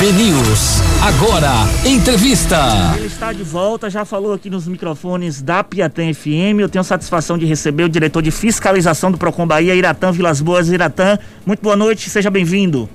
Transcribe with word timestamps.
CB 0.00 0.12
News. 0.12 0.80
Agora, 1.02 1.50
entrevista. 1.86 2.56
Ele 2.96 3.04
está 3.04 3.34
de 3.34 3.42
volta, 3.42 3.90
já 3.90 4.02
falou 4.02 4.32
aqui 4.32 4.48
nos 4.48 4.66
microfones 4.66 5.42
da 5.42 5.62
Piatã 5.62 6.10
FM. 6.14 6.58
Eu 6.58 6.70
tenho 6.70 6.82
satisfação 6.82 7.36
de 7.36 7.44
receber 7.44 7.84
o 7.84 7.88
diretor 7.88 8.22
de 8.22 8.30
fiscalização 8.30 9.12
do 9.12 9.18
Procon 9.18 9.46
Bahia, 9.46 9.74
Iratã 9.74 10.10
Vilas 10.10 10.40
Boas. 10.40 10.70
Iratã, 10.70 11.18
muito 11.44 11.60
boa 11.60 11.76
noite, 11.76 12.08
seja 12.08 12.30
bem-vindo. 12.30 12.88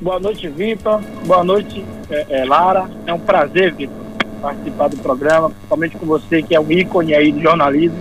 Boa 0.00 0.18
noite, 0.18 0.48
Vitor. 0.48 1.02
Boa 1.26 1.44
noite, 1.44 1.84
é, 2.08 2.24
é, 2.30 2.44
Lara. 2.46 2.88
É 3.04 3.12
um 3.12 3.20
prazer, 3.20 3.74
Vitor, 3.74 3.94
participar 4.40 4.88
do 4.88 4.96
programa, 4.96 5.50
principalmente 5.50 5.98
com 5.98 6.06
você, 6.06 6.42
que 6.42 6.54
é 6.54 6.60
um 6.60 6.72
ícone 6.72 7.14
aí 7.14 7.30
do 7.30 7.42
jornalismo. 7.42 7.98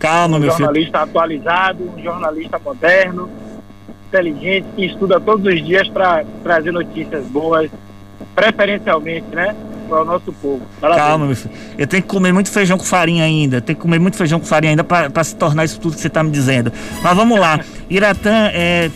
Calma, 0.00 0.38
um 0.38 0.40
meu 0.40 0.50
jornalista 0.50 0.98
filho. 0.98 1.10
atualizado, 1.10 1.92
um 1.96 2.02
jornalista 2.02 2.58
moderno 2.58 3.30
inteligente 4.14 4.66
que 4.76 4.86
estuda 4.86 5.20
todos 5.20 5.44
os 5.44 5.64
dias 5.64 5.88
para 5.88 6.24
trazer 6.42 6.72
notícias 6.72 7.24
boas, 7.26 7.70
preferencialmente, 8.34 9.26
né? 9.34 9.54
Para 9.88 10.02
o 10.02 10.04
nosso 10.04 10.32
povo. 10.32 10.62
Parabéns. 10.80 11.06
Calma, 11.06 11.26
meu 11.26 11.36
filho. 11.36 11.54
Eu 11.76 11.86
tenho 11.86 12.02
que 12.02 12.08
comer 12.08 12.32
muito 12.32 12.50
feijão 12.50 12.78
com 12.78 12.84
farinha 12.84 13.24
ainda. 13.24 13.60
Tenho 13.60 13.76
que 13.76 13.82
comer 13.82 13.98
muito 13.98 14.16
feijão 14.16 14.40
com 14.40 14.46
farinha 14.46 14.70
ainda 14.70 14.84
para 14.84 15.24
se 15.24 15.36
tornar 15.36 15.64
isso 15.64 15.78
tudo 15.78 15.94
que 15.94 16.00
você 16.00 16.06
está 16.06 16.22
me 16.22 16.30
dizendo. 16.30 16.72
Mas 17.02 17.16
vamos 17.16 17.38
lá. 17.38 17.60
Iratã, 17.90 18.48
é, 18.52 18.90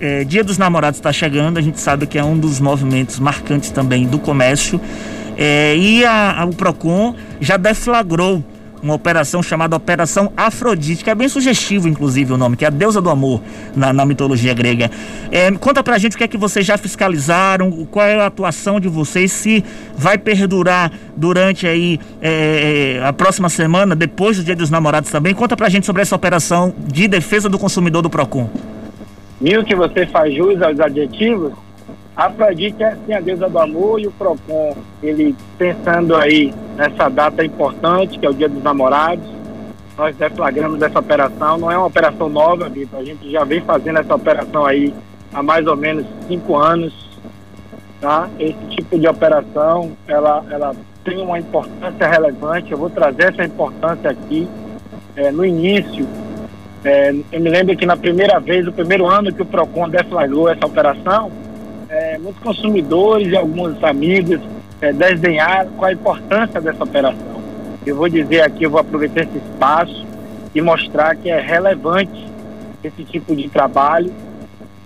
é, 0.00 0.24
Dia 0.24 0.42
dos 0.42 0.56
Namorados 0.56 0.98
está 0.98 1.12
chegando. 1.12 1.58
A 1.58 1.60
gente 1.60 1.78
sabe 1.80 2.06
que 2.06 2.18
é 2.18 2.24
um 2.24 2.38
dos 2.38 2.60
movimentos 2.60 3.18
marcantes 3.18 3.70
também 3.70 4.06
do 4.06 4.18
comércio. 4.18 4.80
É, 5.36 5.76
e 5.76 6.04
a, 6.04 6.40
a, 6.40 6.44
o 6.46 6.54
PROCON 6.54 7.14
já 7.40 7.56
deflagrou 7.56 8.42
uma 8.82 8.94
operação 8.94 9.42
chamada 9.42 9.76
Operação 9.76 10.32
Afrodite, 10.36 11.04
que 11.04 11.10
é 11.10 11.14
bem 11.14 11.28
sugestivo, 11.28 11.88
inclusive, 11.88 12.32
o 12.32 12.36
nome, 12.36 12.56
que 12.56 12.64
é 12.64 12.68
a 12.68 12.70
deusa 12.70 13.00
do 13.00 13.08
amor 13.08 13.40
na, 13.76 13.92
na 13.92 14.04
mitologia 14.04 14.52
grega. 14.52 14.90
É, 15.30 15.50
conta 15.52 15.82
pra 15.82 15.98
gente 15.98 16.16
o 16.16 16.18
que 16.18 16.24
é 16.24 16.28
que 16.28 16.36
vocês 16.36 16.66
já 16.66 16.76
fiscalizaram, 16.76 17.70
qual 17.90 18.06
é 18.06 18.20
a 18.20 18.26
atuação 18.26 18.80
de 18.80 18.88
vocês, 18.88 19.30
se 19.30 19.64
vai 19.96 20.18
perdurar 20.18 20.90
durante 21.16 21.66
aí 21.66 22.00
é, 22.20 22.98
é, 22.98 23.06
a 23.06 23.12
próxima 23.12 23.48
semana, 23.48 23.94
depois 23.94 24.36
do 24.36 24.44
Dia 24.44 24.56
dos 24.56 24.70
Namorados 24.70 25.10
também. 25.10 25.34
Conta 25.34 25.56
pra 25.56 25.68
gente 25.68 25.86
sobre 25.86 26.02
essa 26.02 26.16
operação 26.16 26.74
de 26.92 27.06
defesa 27.06 27.48
do 27.48 27.58
consumidor 27.58 28.02
do 28.02 28.10
PROCON. 28.10 28.50
Viu 29.40 29.64
que 29.64 29.74
você 29.74 30.06
faz 30.06 30.34
jus 30.34 30.60
aos 30.62 30.78
adjetivos? 30.78 31.52
Afrodite 32.14 32.82
é 32.82 32.88
assim, 32.88 33.14
a 33.14 33.20
deusa 33.20 33.48
do 33.48 33.58
amor 33.58 33.98
e 33.98 34.06
o 34.06 34.12
PROCON, 34.12 34.76
ele 35.02 35.34
pensando 35.56 36.14
aí 36.14 36.52
nessa 36.76 37.08
data 37.08 37.44
importante, 37.44 38.18
que 38.18 38.26
é 38.26 38.28
o 38.28 38.34
Dia 38.34 38.48
dos 38.48 38.62
Namorados, 38.62 39.24
nós 39.96 40.14
deflagramos 40.16 40.80
essa 40.82 40.98
operação, 40.98 41.58
não 41.58 41.70
é 41.70 41.76
uma 41.76 41.86
operação 41.86 42.28
nova, 42.28 42.68
Vitor, 42.68 43.00
a 43.00 43.04
gente 43.04 43.30
já 43.30 43.44
vem 43.44 43.60
fazendo 43.60 43.98
essa 43.98 44.14
operação 44.14 44.66
aí 44.66 44.92
há 45.32 45.42
mais 45.42 45.66
ou 45.66 45.76
menos 45.76 46.04
cinco 46.28 46.56
anos, 46.56 46.92
tá? 48.00 48.28
Esse 48.38 48.66
tipo 48.70 48.98
de 48.98 49.08
operação, 49.08 49.92
ela, 50.06 50.44
ela 50.50 50.74
tem 51.04 51.18
uma 51.18 51.38
importância 51.38 52.06
relevante, 52.06 52.72
eu 52.72 52.78
vou 52.78 52.90
trazer 52.90 53.32
essa 53.32 53.44
importância 53.44 54.10
aqui 54.10 54.46
é, 55.16 55.30
no 55.30 55.44
início, 55.44 56.06
é, 56.84 57.14
eu 57.30 57.40
me 57.40 57.48
lembro 57.48 57.76
que 57.76 57.86
na 57.86 57.96
primeira 57.96 58.40
vez, 58.40 58.66
o 58.66 58.72
primeiro 58.72 59.06
ano 59.06 59.32
que 59.32 59.40
o 59.40 59.46
PROCON 59.46 59.88
deflagrou 59.88 60.48
essa 60.48 60.66
operação, 60.66 61.30
é, 62.12 62.18
muitos 62.18 62.42
consumidores 62.42 63.28
e 63.28 63.36
alguns 63.36 63.82
amigos 63.82 64.38
é, 64.82 64.92
desdenharam 64.92 65.70
com 65.72 65.84
a 65.86 65.92
importância 65.92 66.60
dessa 66.60 66.84
operação. 66.84 67.42
Eu 67.86 67.96
vou 67.96 68.08
dizer 68.08 68.42
aqui, 68.42 68.64
eu 68.64 68.70
vou 68.70 68.80
aproveitar 68.80 69.22
esse 69.22 69.38
espaço 69.38 70.06
e 70.54 70.60
mostrar 70.60 71.16
que 71.16 71.30
é 71.30 71.40
relevante 71.40 72.28
esse 72.84 73.02
tipo 73.04 73.34
de 73.34 73.48
trabalho, 73.48 74.12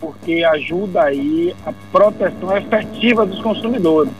porque 0.00 0.44
ajuda 0.44 1.02
aí 1.02 1.55
a 1.66 1.72
proteção 1.91 2.56
efetiva 2.56 3.27
dos 3.27 3.40
consumidores, 3.40 4.12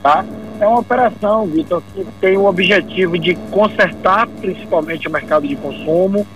tá? 0.00 0.24
É 0.60 0.66
uma 0.66 0.78
operação, 0.78 1.46
Vitor, 1.46 1.82
que 1.94 2.06
tem 2.20 2.36
o 2.36 2.44
objetivo 2.44 3.18
de 3.18 3.34
consertar 3.50 4.28
principalmente 4.40 5.08
o 5.08 5.10
mercado 5.10 5.46
de 5.46 5.56
consumo, 5.56 6.26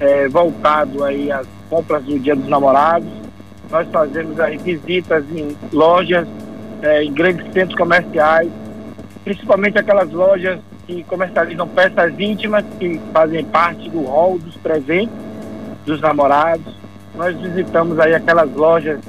é, 0.00 0.28
voltado 0.28 1.04
aí 1.04 1.30
às 1.30 1.46
compras 1.70 2.02
do 2.04 2.18
Dia 2.18 2.34
dos 2.34 2.48
Namorados, 2.48 3.27
nós 3.70 3.86
fazemos 3.88 4.40
aí 4.40 4.56
visitas 4.56 5.24
em 5.30 5.56
lojas, 5.72 6.26
é, 6.82 7.04
em 7.04 7.12
grandes 7.12 7.52
centros 7.52 7.76
comerciais, 7.76 8.50
principalmente 9.24 9.78
aquelas 9.78 10.10
lojas 10.10 10.58
que 10.86 11.02
comercializam 11.04 11.68
peças 11.68 12.18
íntimas 12.18 12.64
que 12.78 12.98
fazem 13.12 13.44
parte 13.44 13.90
do 13.90 14.04
hall 14.04 14.38
dos 14.38 14.56
presentes 14.56 15.14
dos 15.84 16.00
namorados. 16.00 16.74
Nós 17.14 17.36
visitamos 17.38 17.98
aí 17.98 18.14
aquelas 18.14 18.50
lojas 18.52 19.00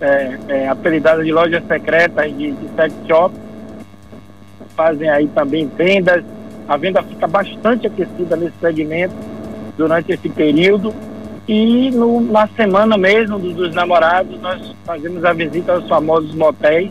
é, 0.00 0.38
é, 0.48 0.68
apelidadas 0.68 1.24
de 1.24 1.32
lojas 1.32 1.64
secretas 1.66 2.36
de, 2.36 2.50
de 2.50 2.68
sex 2.74 2.94
shop, 3.06 3.34
fazem 4.76 5.08
aí 5.08 5.28
também 5.28 5.68
vendas. 5.68 6.24
A 6.66 6.76
venda 6.76 7.02
fica 7.02 7.26
bastante 7.28 7.86
aquecida 7.86 8.34
nesse 8.36 8.56
segmento 8.58 9.14
durante 9.76 10.12
esse 10.12 10.28
período 10.28 10.92
e 11.46 11.90
no, 11.90 12.20
na 12.20 12.46
semana 12.48 12.96
mesmo 12.96 13.38
do, 13.38 13.52
dos 13.52 13.74
namorados, 13.74 14.40
nós 14.40 14.74
fazemos 14.84 15.24
a 15.24 15.32
visita 15.32 15.72
aos 15.72 15.86
famosos 15.88 16.34
motéis, 16.34 16.90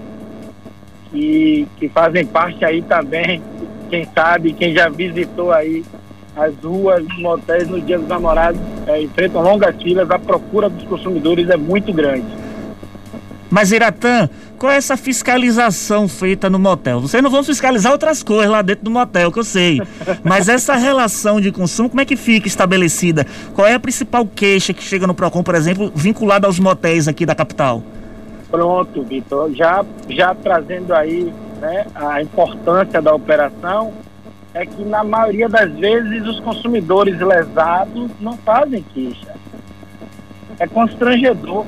que, 1.11 1.67
que 1.77 1.89
fazem 1.89 2.25
parte 2.25 2.63
aí 2.63 2.81
também, 2.81 3.41
quem 3.89 4.05
sabe, 4.13 4.53
quem 4.53 4.73
já 4.73 4.89
visitou 4.89 5.51
aí 5.51 5.83
as 6.35 6.55
ruas 6.63 7.05
dos 7.05 7.19
motéis 7.19 7.67
no 7.67 7.79
dia 7.79 7.97
dos 7.97 8.07
namorados, 8.07 8.59
é, 8.87 9.01
enfrentam 9.01 9.41
longas 9.41 9.75
filas, 9.81 10.09
a 10.09 10.17
procura 10.17 10.69
dos 10.69 10.83
consumidores 10.85 11.49
é 11.49 11.57
muito 11.57 11.93
grande. 11.93 12.25
Mas, 13.53 13.71
Iratã, 13.71 14.27
qual 14.57 14.71
é 14.71 14.77
essa 14.77 14.97
fiscalização 14.97 16.07
feita 16.07 16.49
no 16.49 16.57
motel? 16.57 16.99
Vocês 16.99 17.21
não 17.21 17.29
vão 17.29 17.43
fiscalizar 17.43 17.91
outras 17.91 18.23
coisas 18.23 18.49
lá 18.49 18.63
dentro 18.63 18.85
do 18.85 18.89
motel, 18.89 19.31
que 19.31 19.37
eu 19.37 19.43
sei. 19.43 19.79
Mas 20.25 20.49
essa 20.49 20.73
relação 20.73 21.39
de 21.39 21.51
consumo, 21.51 21.87
como 21.87 22.01
é 22.01 22.05
que 22.05 22.15
fica 22.15 22.47
estabelecida? 22.47 23.27
Qual 23.53 23.67
é 23.67 23.75
a 23.75 23.79
principal 23.79 24.25
queixa 24.25 24.73
que 24.73 24.81
chega 24.81 25.05
no 25.05 25.13
PROCON, 25.13 25.43
por 25.43 25.53
exemplo, 25.53 25.91
vinculada 25.93 26.47
aos 26.47 26.57
motéis 26.57 27.07
aqui 27.07 27.27
da 27.27 27.35
capital? 27.35 27.83
Pronto, 28.49 29.03
Vitor. 29.03 29.53
Já, 29.53 29.85
já 30.09 30.33
trazendo 30.33 30.91
aí 30.91 31.31
né, 31.61 31.85
a 31.93 32.23
importância 32.23 32.99
da 33.03 33.13
operação, 33.13 33.93
é 34.51 34.65
que 34.65 34.83
na 34.83 35.03
maioria 35.03 35.47
das 35.47 35.71
vezes 35.73 36.25
os 36.25 36.39
consumidores 36.39 37.19
lesados 37.19 38.09
não 38.19 38.35
fazem 38.35 38.83
queixa. 38.95 39.35
É 40.57 40.65
constrangedor, 40.65 41.67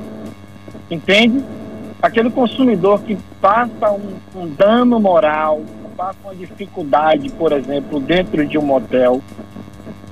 entende? 0.90 1.44
Aquele 2.00 2.30
consumidor 2.30 3.00
que 3.02 3.16
passa 3.40 3.90
um, 3.90 4.14
um 4.34 4.48
dano 4.48 5.00
moral, 5.00 5.62
passa 5.96 6.18
uma 6.24 6.34
dificuldade, 6.34 7.30
por 7.30 7.52
exemplo, 7.52 7.98
dentro 7.98 8.46
de 8.46 8.58
um 8.58 8.62
motel, 8.62 9.22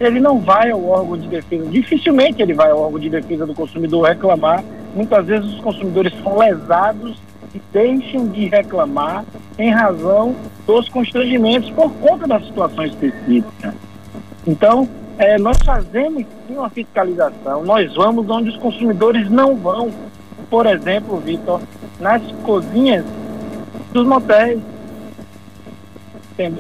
ele 0.00 0.18
não 0.18 0.40
vai 0.40 0.70
ao 0.70 0.84
órgão 0.84 1.16
de 1.18 1.28
defesa, 1.28 1.66
dificilmente 1.66 2.42
ele 2.42 2.54
vai 2.54 2.70
ao 2.70 2.80
órgão 2.80 2.98
de 2.98 3.10
defesa 3.10 3.46
do 3.46 3.54
consumidor 3.54 4.08
reclamar. 4.08 4.64
Muitas 4.94 5.26
vezes 5.26 5.54
os 5.54 5.60
consumidores 5.60 6.12
são 6.22 6.38
lesados 6.38 7.16
e 7.54 7.60
deixam 7.72 8.26
de 8.26 8.46
reclamar 8.46 9.24
em 9.58 9.70
razão 9.70 10.34
dos 10.66 10.88
constrangimentos 10.88 11.70
por 11.70 11.92
conta 11.94 12.26
da 12.26 12.40
situação 12.40 12.84
específica. 12.84 13.74
Então, 14.46 14.88
é, 15.16 15.38
nós 15.38 15.56
fazemos 15.64 16.24
sim 16.46 16.56
uma 16.56 16.68
fiscalização, 16.68 17.64
nós 17.64 17.94
vamos 17.94 18.28
onde 18.28 18.50
os 18.50 18.56
consumidores 18.56 19.30
não 19.30 19.54
vão 19.56 19.90
por 20.50 20.66
exemplo, 20.66 21.18
Vitor, 21.18 21.60
nas 22.00 22.22
cozinhas 22.42 23.04
dos 23.92 24.06
motéis. 24.06 24.60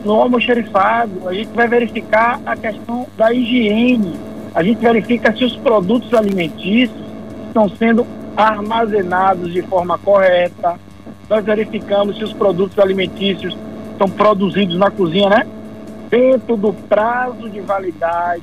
No 0.04 0.12
almoxerifado, 0.14 1.28
a 1.28 1.34
gente 1.34 1.48
vai 1.48 1.66
verificar 1.66 2.40
a 2.46 2.56
questão 2.56 3.06
da 3.16 3.32
higiene. 3.32 4.14
A 4.54 4.62
gente 4.62 4.78
verifica 4.78 5.34
se 5.36 5.44
os 5.44 5.56
produtos 5.56 6.14
alimentícios 6.14 6.96
estão 7.48 7.68
sendo 7.68 8.06
armazenados 8.36 9.52
de 9.52 9.62
forma 9.62 9.98
correta. 9.98 10.78
Nós 11.28 11.44
verificamos 11.44 12.16
se 12.18 12.24
os 12.24 12.32
produtos 12.32 12.78
alimentícios 12.78 13.56
estão 13.90 14.08
produzidos 14.08 14.78
na 14.78 14.90
cozinha, 14.90 15.28
né? 15.28 15.46
Dentro 16.08 16.56
do 16.56 16.72
prazo 16.72 17.50
de 17.50 17.60
validade 17.60 18.42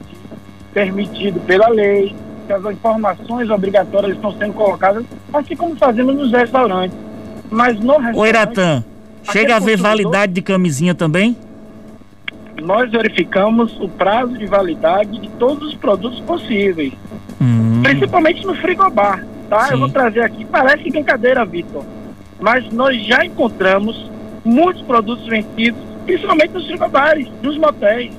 permitido 0.74 1.40
pela 1.42 1.70
lei 1.70 2.14
as 2.51 2.63
informações 2.65 3.50
obrigatórias 3.50 4.15
estão 4.15 4.31
sendo 4.38 4.53
colocadas, 4.53 5.06
assim 5.33 5.56
como 5.56 5.75
fazemos 5.75 6.15
nos 6.15 6.31
restaurantes. 6.31 6.98
Mas 7.50 7.80
no 7.80 7.98
restaurante... 7.98 8.59
O 9.27 9.31
chega 9.31 9.56
a 9.56 9.59
ver 9.59 9.77
validade 9.77 10.33
de 10.33 10.42
camisinha 10.42 10.95
também? 10.95 11.38
Nós 12.62 12.92
verificamos 12.92 13.80
o 13.80 13.88
prazo 13.88 14.38
de 14.38 14.45
validade 14.45 15.19
de 15.19 15.30
todos 15.31 15.69
os 15.69 15.75
produtos 15.75 16.19
possíveis. 16.21 16.94
Hum. 17.42 17.81
Principalmente 17.83 18.45
no 18.45 18.56
frigobar, 18.56 19.25
tá? 19.50 19.68
Sim. 19.68 19.74
Eu 19.74 19.80
vou 19.80 19.89
trazer 19.89 20.21
aqui, 20.21 20.45
parece 20.45 20.89
brincadeira, 20.89 21.45
Vitor. 21.45 21.83
Mas 22.39 22.71
nós 22.71 23.03
já 23.06 23.25
encontramos 23.25 24.09
muitos 24.44 24.81
produtos 24.83 25.25
vencidos, 25.27 25.80
principalmente 26.06 26.53
nos 26.53 26.68
frigobares, 26.68 27.27
nos 27.42 27.57
motéis. 27.57 28.12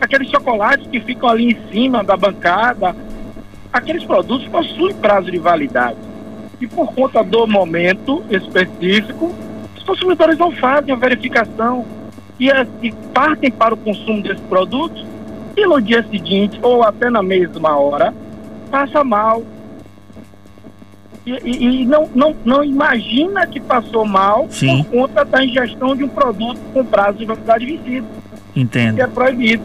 Aqueles 0.00 0.30
chocolates 0.30 0.86
que 0.86 1.00
ficam 1.00 1.28
ali 1.28 1.52
em 1.52 1.72
cima 1.72 2.04
da 2.04 2.16
bancada, 2.16 2.94
aqueles 3.72 4.04
produtos 4.04 4.48
possuem 4.48 4.94
prazo 4.94 5.30
de 5.30 5.38
validade. 5.38 5.98
E 6.60 6.66
por 6.66 6.92
conta 6.92 7.22
do 7.22 7.46
momento 7.46 8.24
específico, 8.30 9.34
os 9.76 9.82
consumidores 9.84 10.38
não 10.38 10.50
fazem 10.52 10.92
a 10.92 10.96
verificação 10.96 11.84
e, 12.38 12.48
e 12.82 12.92
partem 13.12 13.50
para 13.50 13.74
o 13.74 13.76
consumo 13.76 14.22
desse 14.22 14.42
produto 14.42 15.04
e 15.56 15.66
no 15.66 15.80
dia 15.80 16.04
seguinte, 16.08 16.58
ou 16.62 16.84
até 16.84 17.10
na 17.10 17.22
mesma 17.22 17.76
hora, 17.76 18.14
passa 18.70 19.02
mal. 19.02 19.42
E, 21.26 21.32
e, 21.44 21.82
e 21.82 21.84
não, 21.84 22.08
não, 22.14 22.34
não 22.44 22.64
imagina 22.64 23.46
que 23.46 23.60
passou 23.60 24.06
mal 24.06 24.46
Sim. 24.50 24.84
por 24.84 24.90
conta 24.90 25.24
da 25.24 25.44
ingestão 25.44 25.96
de 25.96 26.04
um 26.04 26.08
produto 26.08 26.60
com 26.72 26.84
prazo 26.84 27.18
de 27.18 27.24
validade 27.24 27.66
vencido, 27.66 28.06
Entendo. 28.54 28.96
que 28.96 29.02
é 29.02 29.06
proibido. 29.06 29.62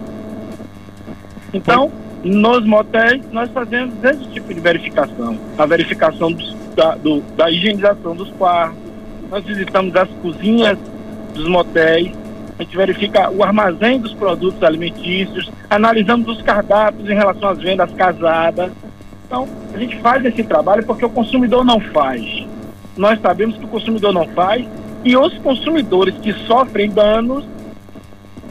Então, 1.54 1.92
nos 2.24 2.66
motéis, 2.66 3.22
nós 3.32 3.50
fazemos 3.52 3.94
esse 4.04 4.24
tipo 4.30 4.54
de 4.54 4.60
verificação. 4.60 5.38
A 5.58 5.66
verificação 5.66 6.32
dos- 6.32 6.56
da, 6.76 6.96
do- 6.96 7.22
da 7.36 7.50
higienização 7.52 8.16
dos 8.16 8.30
quartos, 8.32 8.78
nós 9.30 9.44
visitamos 9.44 9.96
as 9.96 10.08
cozinhas 10.22 10.78
dos 11.34 11.48
motéis, 11.48 12.12
a 12.58 12.64
gente 12.64 12.78
verifica 12.78 13.30
o 13.30 13.44
armazém 13.44 14.00
dos 14.00 14.14
produtos 14.14 14.62
alimentícios, 14.64 15.52
analisamos 15.70 16.28
os 16.30 16.42
cardápios 16.42 17.10
em 17.10 17.14
relação 17.14 17.50
às 17.50 17.58
vendas 17.60 17.92
casadas. 17.94 18.72
Então, 19.26 19.48
a 19.74 19.78
gente 19.78 19.98
faz 20.00 20.24
esse 20.24 20.44
trabalho 20.44 20.86
porque 20.86 21.04
o 21.04 21.10
consumidor 21.10 21.66
não 21.66 21.80
faz. 21.80 22.22
Nós 22.96 23.20
sabemos 23.20 23.58
que 23.58 23.66
o 23.66 23.68
consumidor 23.68 24.14
não 24.14 24.28
faz 24.30 24.66
e 25.04 25.18
os 25.18 25.34
consumidores 25.40 26.14
que 26.22 26.32
sofrem 26.46 26.90
danos 26.90 27.44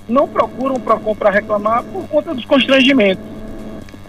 não 0.08 0.26
procuram 0.28 0.76
para 0.80 1.30
reclamar 1.30 1.84
por 1.84 2.06
conta 2.08 2.34
dos 2.34 2.44
constrangimentos. 2.44 3.31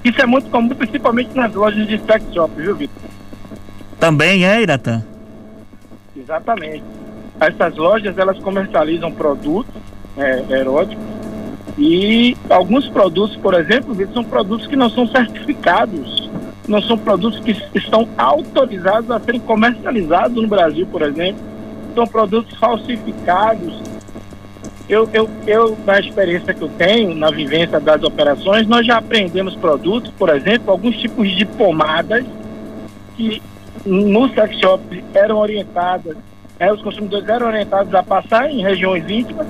Isso 0.04 0.22
é 0.22 0.26
muito 0.26 0.50
comum, 0.50 0.70
principalmente 0.70 1.36
nas 1.36 1.54
lojas 1.54 1.88
de 1.88 1.98
sex 2.00 2.26
shop, 2.34 2.54
viu, 2.58 2.76
Vitor? 2.76 3.10
Também 4.00 4.46
é, 4.46 4.62
Iratã? 4.62 5.04
Exatamente. 6.16 6.84
Essas 7.40 7.76
lojas, 7.76 8.18
elas 8.18 8.38
comercializam 8.40 9.12
produtos 9.12 9.74
é, 10.18 10.44
eróticos 10.60 11.04
e 11.78 12.38
alguns 12.50 12.88
produtos, 12.90 13.36
por 13.38 13.54
exemplo, 13.54 13.94
Vitor, 13.94 14.14
são 14.14 14.24
produtos 14.24 14.68
que 14.68 14.76
não 14.76 14.90
são 14.90 15.08
certificados, 15.08 16.30
não 16.68 16.82
são 16.82 16.98
produtos 16.98 17.40
que 17.40 17.56
estão 17.78 18.08
autorizados 18.18 19.10
a 19.10 19.20
serem 19.20 19.40
comercializados 19.40 20.42
no 20.42 20.48
Brasil, 20.48 20.86
por 20.86 21.02
exemplo. 21.02 21.42
São 21.96 22.06
produtos 22.06 22.58
falsificados. 22.58 23.82
Eu, 24.88 25.10
eu, 25.14 25.30
eu, 25.48 25.78
na 25.86 26.00
experiência 26.00 26.54
que 26.54 26.62
eu 26.62 26.70
tenho, 26.70 27.16
na 27.16 27.32
vivência 27.32 27.80
das 27.80 28.04
operações, 28.04 28.68
nós 28.68 28.86
já 28.86 28.98
aprendemos 28.98 29.56
produtos, 29.56 30.12
por 30.18 30.30
exemplo, 30.30 30.72
alguns 30.72 30.98
tipos 30.98 31.30
de 31.36 31.46
pomadas 31.46 32.26
que 33.16 33.42
no 33.86 34.30
sex 34.34 34.60
shop 34.60 35.04
eram 35.14 35.38
orientadas, 35.38 36.18
é, 36.60 36.72
os 36.72 36.82
consumidores 36.82 37.28
eram 37.28 37.48
orientados 37.48 37.94
a 37.94 38.04
passar 38.04 38.50
em 38.50 38.62
regiões 38.62 39.10
íntimas, 39.10 39.48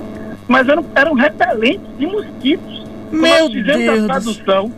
mas 0.48 0.68
eram, 0.68 0.86
eram 0.96 1.14
repelentes 1.14 1.98
de 1.98 2.06
mosquitos. 2.06 2.84
Meu 3.12 3.22
Nós 3.22 3.54
fizemos 3.54 3.82
Deus 3.82 4.04
a 4.04 4.08
tradução, 4.08 4.72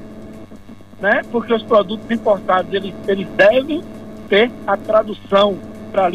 né? 1.02 1.22
Porque 1.32 1.54
os 1.54 1.64
produtos 1.64 2.10
importados, 2.10 2.74
eles, 2.74 2.94
eles 3.08 3.28
devem 3.36 3.82
ter 4.30 4.52
a 4.66 4.76
tradução 4.78 5.58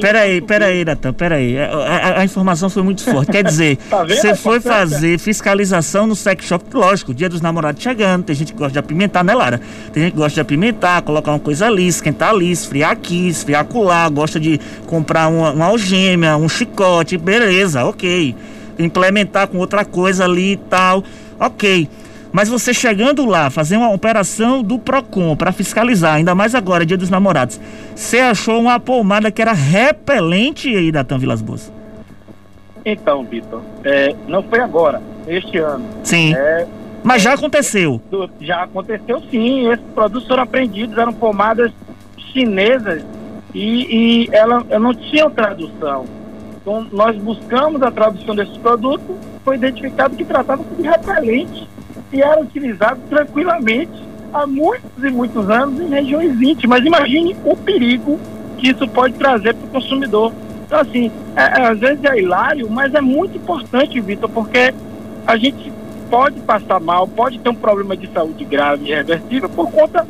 Peraí, 0.01 0.41
peraí, 0.43 0.81
Iratã, 0.81 1.13
peraí. 1.13 1.59
A, 1.59 1.65
a- 1.71 2.21
a 2.21 2.25
informação 2.25 2.69
foi 2.69 2.83
muito 2.83 3.03
forte. 3.03 3.33
Quer 3.33 3.45
dizer, 3.45 3.77
Tá 3.89 4.05
você 4.05 4.29
a 4.29 4.37
foi 4.37 4.61
fazer 4.61 5.19
fiscalização 5.19 6.07
no 6.07 6.15
sex 6.15 6.45
shop, 6.45 6.65
lógico, 6.75 7.15
dia 7.15 7.29
dos 7.29 7.41
namorados 7.41 7.83
chegando, 7.83 8.25
tem 8.25 8.37
gente 8.37 8.53
que 8.53 8.59
gosta 8.59 8.73
de 8.73 8.79
apimentar, 8.79 9.25
né, 9.25 9.35
Lara? 9.35 9.61
Tem 9.93 10.03
gente 10.03 10.13
que 10.13 10.19
gosta 10.19 10.35
de 10.35 10.41
apimentar, 10.41 11.01
colocar 11.03 11.31
uma 11.33 11.39
coisa 11.41 11.67
ali, 11.67 11.87
esquentar 11.87 12.31
ali, 12.31 12.51
esfriar 12.51 12.91
aqui, 12.91 13.29
esfriar 13.29 13.63
acolá, 13.63 14.09
gosta 14.09 14.39
de 14.39 14.61
comprar 14.87 15.29
uma, 15.29 15.51
uma 15.53 15.67
algema, 15.67 16.37
um 16.37 16.49
chicote, 16.49 17.17
beleza, 17.17 17.85
ok. 17.85 18.35
Implementar 18.79 19.47
com 19.49 19.59
outra 19.59 19.85
coisa 19.85 20.25
ali 20.25 20.53
e 20.53 20.57
tal, 20.57 21.03
ok. 21.39 21.89
Mas 22.33 22.49
você 22.49 22.73
chegando 22.73 23.27
lá, 23.27 23.51
fazer 23.51 23.77
uma 23.77 23.93
operação 23.93 24.63
do 24.63 24.79
PROCON 24.79 25.35
para 25.35 25.51
fiscalizar, 25.51 26.15
ainda 26.15 26.35
mais 26.35 26.55
agora, 26.55 26.87
dia 26.87 26.97
dos 26.97 27.11
namorados, 27.11 27.61
você 27.95 28.21
achou 28.21 28.61
uma 28.61 28.79
pomada 28.79 29.31
que 29.31 29.43
era 29.43 29.53
repelente 29.53 30.69
aí 30.69 30.93
da 30.93 31.03
Tam 31.03 31.19
Vilas 31.19 31.43
Boas? 31.43 31.73
Então, 32.85 33.25
Vitor, 33.25 33.63
é, 33.85 34.15
não 34.29 34.43
foi 34.43 34.61
agora, 34.61 35.03
este 35.27 35.59
ano. 35.59 35.85
Sim. 36.05 36.35
É, 36.35 36.67
Mas 37.03 37.23
já 37.23 37.35
aconteceu. 37.35 38.01
já 38.41 38.63
aconteceu 38.63 39.21
sim, 39.31 39.71
esses 39.71 39.85
produtos 39.95 40.29
foram 40.29 40.45
apreendidos, 40.45 40.97
eram 40.97 41.13
pomadas 41.13 41.73
chinesas 42.33 43.03
e, 43.53 44.27
e 44.27 44.29
ela, 44.33 44.65
elas 44.71 44.83
não 44.83 44.95
tinham 44.95 45.31
tradução. 45.31 46.05
Então, 46.63 46.87
nós 46.93 47.17
buscamos 47.17 47.83
a 47.83 47.91
tradução 47.91 48.35
desses 48.37 48.57
produtos, 48.59 49.17
foi 49.45 49.57
identificado 49.57 50.15
que 50.15 50.25
tratava-se 50.25 50.75
de 50.75 50.83
repelente 50.83 51.69
e 52.13 52.23
era 52.23 52.41
utilizado 52.41 53.01
tranquilamente 53.09 53.93
há 54.33 54.47
muitos 54.47 55.03
e 55.03 55.11
muitos 55.11 55.49
anos 55.51 55.81
em 55.81 55.89
regiões 55.89 56.41
íntimas. 56.41 56.85
Imagine 56.85 57.37
o 57.45 57.57
perigo 57.57 58.19
que 58.59 58.69
isso 58.71 58.87
pode 58.89 59.15
trazer 59.15 59.55
para 59.55 59.67
o 59.67 59.71
consumidor. 59.71 60.33
Então, 60.67 60.79
assim, 60.79 61.11
é, 61.35 61.43
é, 61.43 61.67
às 61.67 61.79
vezes 61.79 62.05
é 62.05 62.19
hilário, 62.19 62.71
mas 62.71 62.95
é 62.95 63.01
muito 63.01 63.37
importante, 63.37 64.01
Vitor, 64.01 64.31
porque 64.31 64.73
a 65.27 65.37
gente 65.37 65.73
pode 66.09 66.41
passar 66.41 66.81
mal, 66.81 67.07
pode 67.09 67.39
ter 67.39 67.49
um 67.49 67.55
problema 67.55 67.97
de 67.97 68.09
saúde 68.13 68.45
grave 68.45 68.87
e 68.87 68.95
reversível 68.95 69.49
por 69.49 69.71
conta 69.71 70.07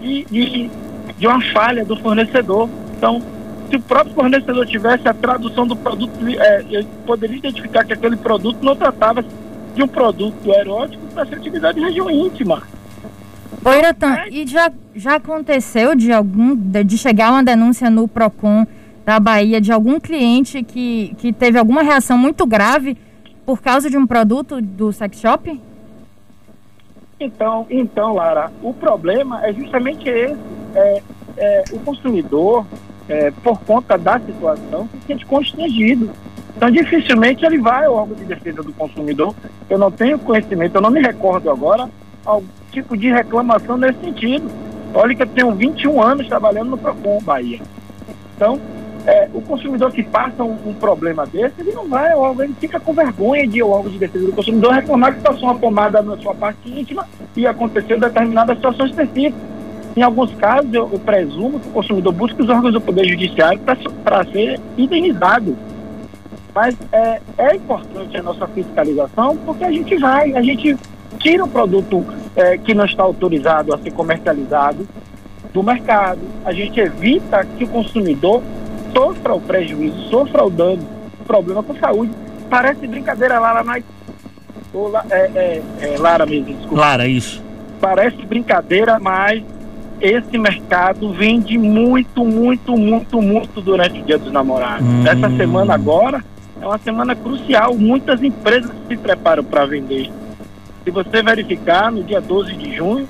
de, 0.00 0.24
de, 0.24 0.70
de 1.18 1.26
uma 1.26 1.40
falha 1.52 1.84
do 1.84 1.96
fornecedor. 1.96 2.68
Então, 2.96 3.22
se 3.68 3.76
o 3.76 3.80
próprio 3.80 4.14
fornecedor 4.14 4.66
tivesse 4.66 5.06
a 5.06 5.14
tradução 5.14 5.66
do 5.66 5.76
produto, 5.76 6.12
é, 6.26 6.64
ele 6.68 6.88
poderia 7.06 7.36
identificar 7.36 7.84
que 7.84 7.92
aquele 7.92 8.16
produto 8.16 8.58
não 8.62 8.74
tratava 8.74 9.24
de 9.74 9.82
um 9.82 9.88
produto 9.88 10.52
erótico 10.52 11.02
para 11.14 11.26
ser 11.26 11.38
utilizado 11.38 11.78
em 11.78 11.84
região 11.84 12.10
íntima. 12.10 12.62
Oi, 13.64 13.78
Iratan, 13.78 14.16
e 14.30 14.46
já, 14.46 14.72
já 14.94 15.16
aconteceu 15.16 15.94
de 15.94 16.12
algum 16.12 16.54
de, 16.54 16.82
de 16.82 16.96
chegar 16.96 17.30
uma 17.30 17.42
denúncia 17.42 17.90
no 17.90 18.08
Procon 18.08 18.66
da 19.04 19.18
Bahia 19.20 19.60
de 19.60 19.72
algum 19.72 19.98
cliente 19.98 20.62
que, 20.62 21.14
que 21.18 21.32
teve 21.32 21.58
alguma 21.58 21.82
reação 21.82 22.16
muito 22.16 22.46
grave 22.46 22.96
por 23.44 23.60
causa 23.60 23.90
de 23.90 23.98
um 23.98 24.06
produto 24.06 24.60
do 24.60 24.92
sex 24.92 25.20
shop? 25.20 25.60
Então, 27.18 27.66
então, 27.68 28.14
Lara, 28.14 28.50
o 28.62 28.72
problema 28.72 29.44
é 29.44 29.52
justamente 29.52 30.08
esse. 30.08 30.38
É, 30.74 31.02
é, 31.36 31.64
o 31.72 31.78
consumidor, 31.80 32.64
é, 33.08 33.30
por 33.42 33.60
conta 33.60 33.98
da 33.98 34.18
situação, 34.20 34.88
se 34.92 35.06
sente 35.06 35.26
constrangido. 35.26 36.10
Então, 36.56 36.70
dificilmente 36.70 37.44
ele 37.44 37.58
vai 37.58 37.84
ao 37.86 37.94
órgão 37.94 38.16
de 38.16 38.24
defesa 38.24 38.62
do 38.62 38.72
consumidor. 38.72 39.34
Eu 39.68 39.78
não 39.78 39.90
tenho 39.90 40.18
conhecimento, 40.18 40.74
eu 40.74 40.80
não 40.80 40.90
me 40.90 41.00
recordo 41.00 41.50
agora 41.50 41.88
algum 42.24 42.46
tipo 42.70 42.96
de 42.96 43.10
reclamação 43.10 43.76
nesse 43.76 44.00
sentido. 44.00 44.50
Olha 44.94 45.14
que 45.14 45.22
eu 45.22 45.26
tenho 45.26 45.54
21 45.54 46.02
anos 46.02 46.26
trabalhando 46.26 46.70
no 46.70 46.78
PROCON 46.78 47.20
Bahia. 47.22 47.60
Então, 48.36 48.60
é, 49.06 49.28
o 49.32 49.40
consumidor 49.40 49.92
que 49.92 50.02
passa 50.02 50.42
um, 50.42 50.56
um 50.66 50.74
problema 50.74 51.26
desse, 51.26 51.54
ele 51.60 51.72
não 51.72 51.88
vai 51.88 52.12
ao 52.12 52.20
órgão, 52.20 52.44
ele 52.44 52.54
fica 52.60 52.78
com 52.78 52.92
vergonha 52.92 53.46
de 53.46 53.58
ir 53.58 53.62
ao 53.62 53.70
órgão 53.70 53.90
de 53.90 53.98
defesa 53.98 54.26
do 54.26 54.32
consumidor 54.32 54.72
reclamar 54.74 55.14
que 55.14 55.20
passou 55.20 55.44
uma 55.44 55.54
pomada 55.54 56.02
na 56.02 56.16
sua 56.18 56.34
parte 56.34 56.68
íntima 56.68 57.06
e 57.36 57.46
aconteceu 57.46 57.98
determinada 57.98 58.54
situação 58.54 58.86
específica. 58.86 59.36
Em 59.96 60.02
alguns 60.02 60.32
casos, 60.34 60.72
eu, 60.72 60.88
eu 60.92 60.98
presumo 60.98 61.58
que 61.58 61.68
o 61.68 61.72
consumidor 61.72 62.12
busca 62.12 62.42
os 62.42 62.48
órgãos 62.48 62.72
do 62.72 62.80
Poder 62.80 63.08
Judiciário 63.08 63.60
para 64.04 64.24
ser 64.26 64.60
indenizado. 64.76 65.56
Mas 66.54 66.76
é, 66.92 67.20
é 67.38 67.56
importante 67.56 68.16
a 68.16 68.22
nossa 68.22 68.46
fiscalização 68.48 69.36
porque 69.38 69.64
a 69.64 69.70
gente 69.70 69.96
vai, 69.96 70.32
a 70.34 70.42
gente 70.42 70.76
tira 71.18 71.44
o 71.44 71.48
produto 71.48 72.04
é, 72.34 72.58
que 72.58 72.74
não 72.74 72.84
está 72.84 73.02
autorizado 73.02 73.74
a 73.74 73.78
ser 73.78 73.92
comercializado 73.92 74.86
do 75.52 75.62
mercado, 75.62 76.20
a 76.44 76.52
gente 76.52 76.78
evita 76.78 77.44
que 77.58 77.64
o 77.64 77.68
consumidor 77.68 78.42
sofra 78.94 79.34
o 79.34 79.40
prejuízo, 79.40 80.08
sofra 80.08 80.44
o 80.44 80.50
dano, 80.50 80.82
o 81.20 81.24
problema 81.24 81.62
com 81.62 81.74
saúde. 81.76 82.12
Parece 82.48 82.86
brincadeira, 82.86 83.38
Lara, 83.38 83.62
mas. 83.64 83.84
La- 84.72 85.04
é, 85.10 85.30
é, 85.34 85.62
é, 85.80 85.98
Lara 85.98 86.24
mesmo, 86.26 86.54
desculpa. 86.54 86.76
Lara, 86.80 87.06
isso. 87.08 87.42
Parece 87.80 88.16
brincadeira, 88.24 88.98
mas 89.00 89.42
esse 90.00 90.38
mercado 90.38 91.12
vende 91.12 91.58
muito, 91.58 92.24
muito, 92.24 92.76
muito, 92.76 93.20
muito 93.20 93.60
durante 93.60 94.00
o 94.00 94.04
Dia 94.04 94.18
dos 94.18 94.30
Namorados. 94.32 94.86
Hum. 94.86 95.02
Essa 95.06 95.28
semana 95.36 95.74
agora 95.74 96.24
é 96.60 96.66
uma 96.66 96.78
semana 96.78 97.14
crucial. 97.14 97.74
Muitas 97.74 98.22
empresas 98.22 98.70
se 98.88 98.96
preparam 98.96 99.42
para 99.42 99.66
vender. 99.66 100.10
Se 100.84 100.90
você 100.90 101.22
verificar, 101.22 101.90
no 101.90 102.02
dia 102.02 102.20
12 102.20 102.54
de 102.54 102.76
junho, 102.76 103.08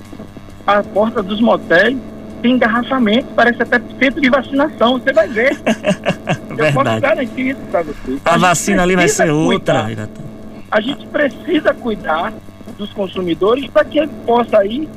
a 0.65 0.83
porta 0.83 1.21
dos 1.21 1.41
motéis 1.41 1.97
tem 2.41 2.53
engarrafamento, 2.53 3.27
parece 3.35 3.61
até 3.61 3.79
centro 3.99 4.19
de 4.21 4.29
vacinação. 4.29 4.99
Você 4.99 5.13
vai 5.13 5.27
ver. 5.27 5.59
Eu 6.57 6.73
posso 6.73 6.99
garantir 6.99 7.49
isso 7.49 7.61
para 7.71 7.83
você. 7.83 8.17
A 8.25 8.31
gente 8.31 8.41
vacina 8.41 8.83
ali 8.83 8.95
vai 8.95 9.07
ser 9.07 9.31
outra, 9.31 9.83
cuidar 9.83 9.91
Iratã. 9.91 10.21
a 10.69 10.81
gente 10.81 11.07
precisa 11.07 11.73
cuidar 11.73 12.33
dos 12.77 12.91
consumidores 12.93 13.67
para 13.67 13.85
que 13.85 13.99
ele 13.99 14.11
possa 14.25 14.57
aí 14.59 14.87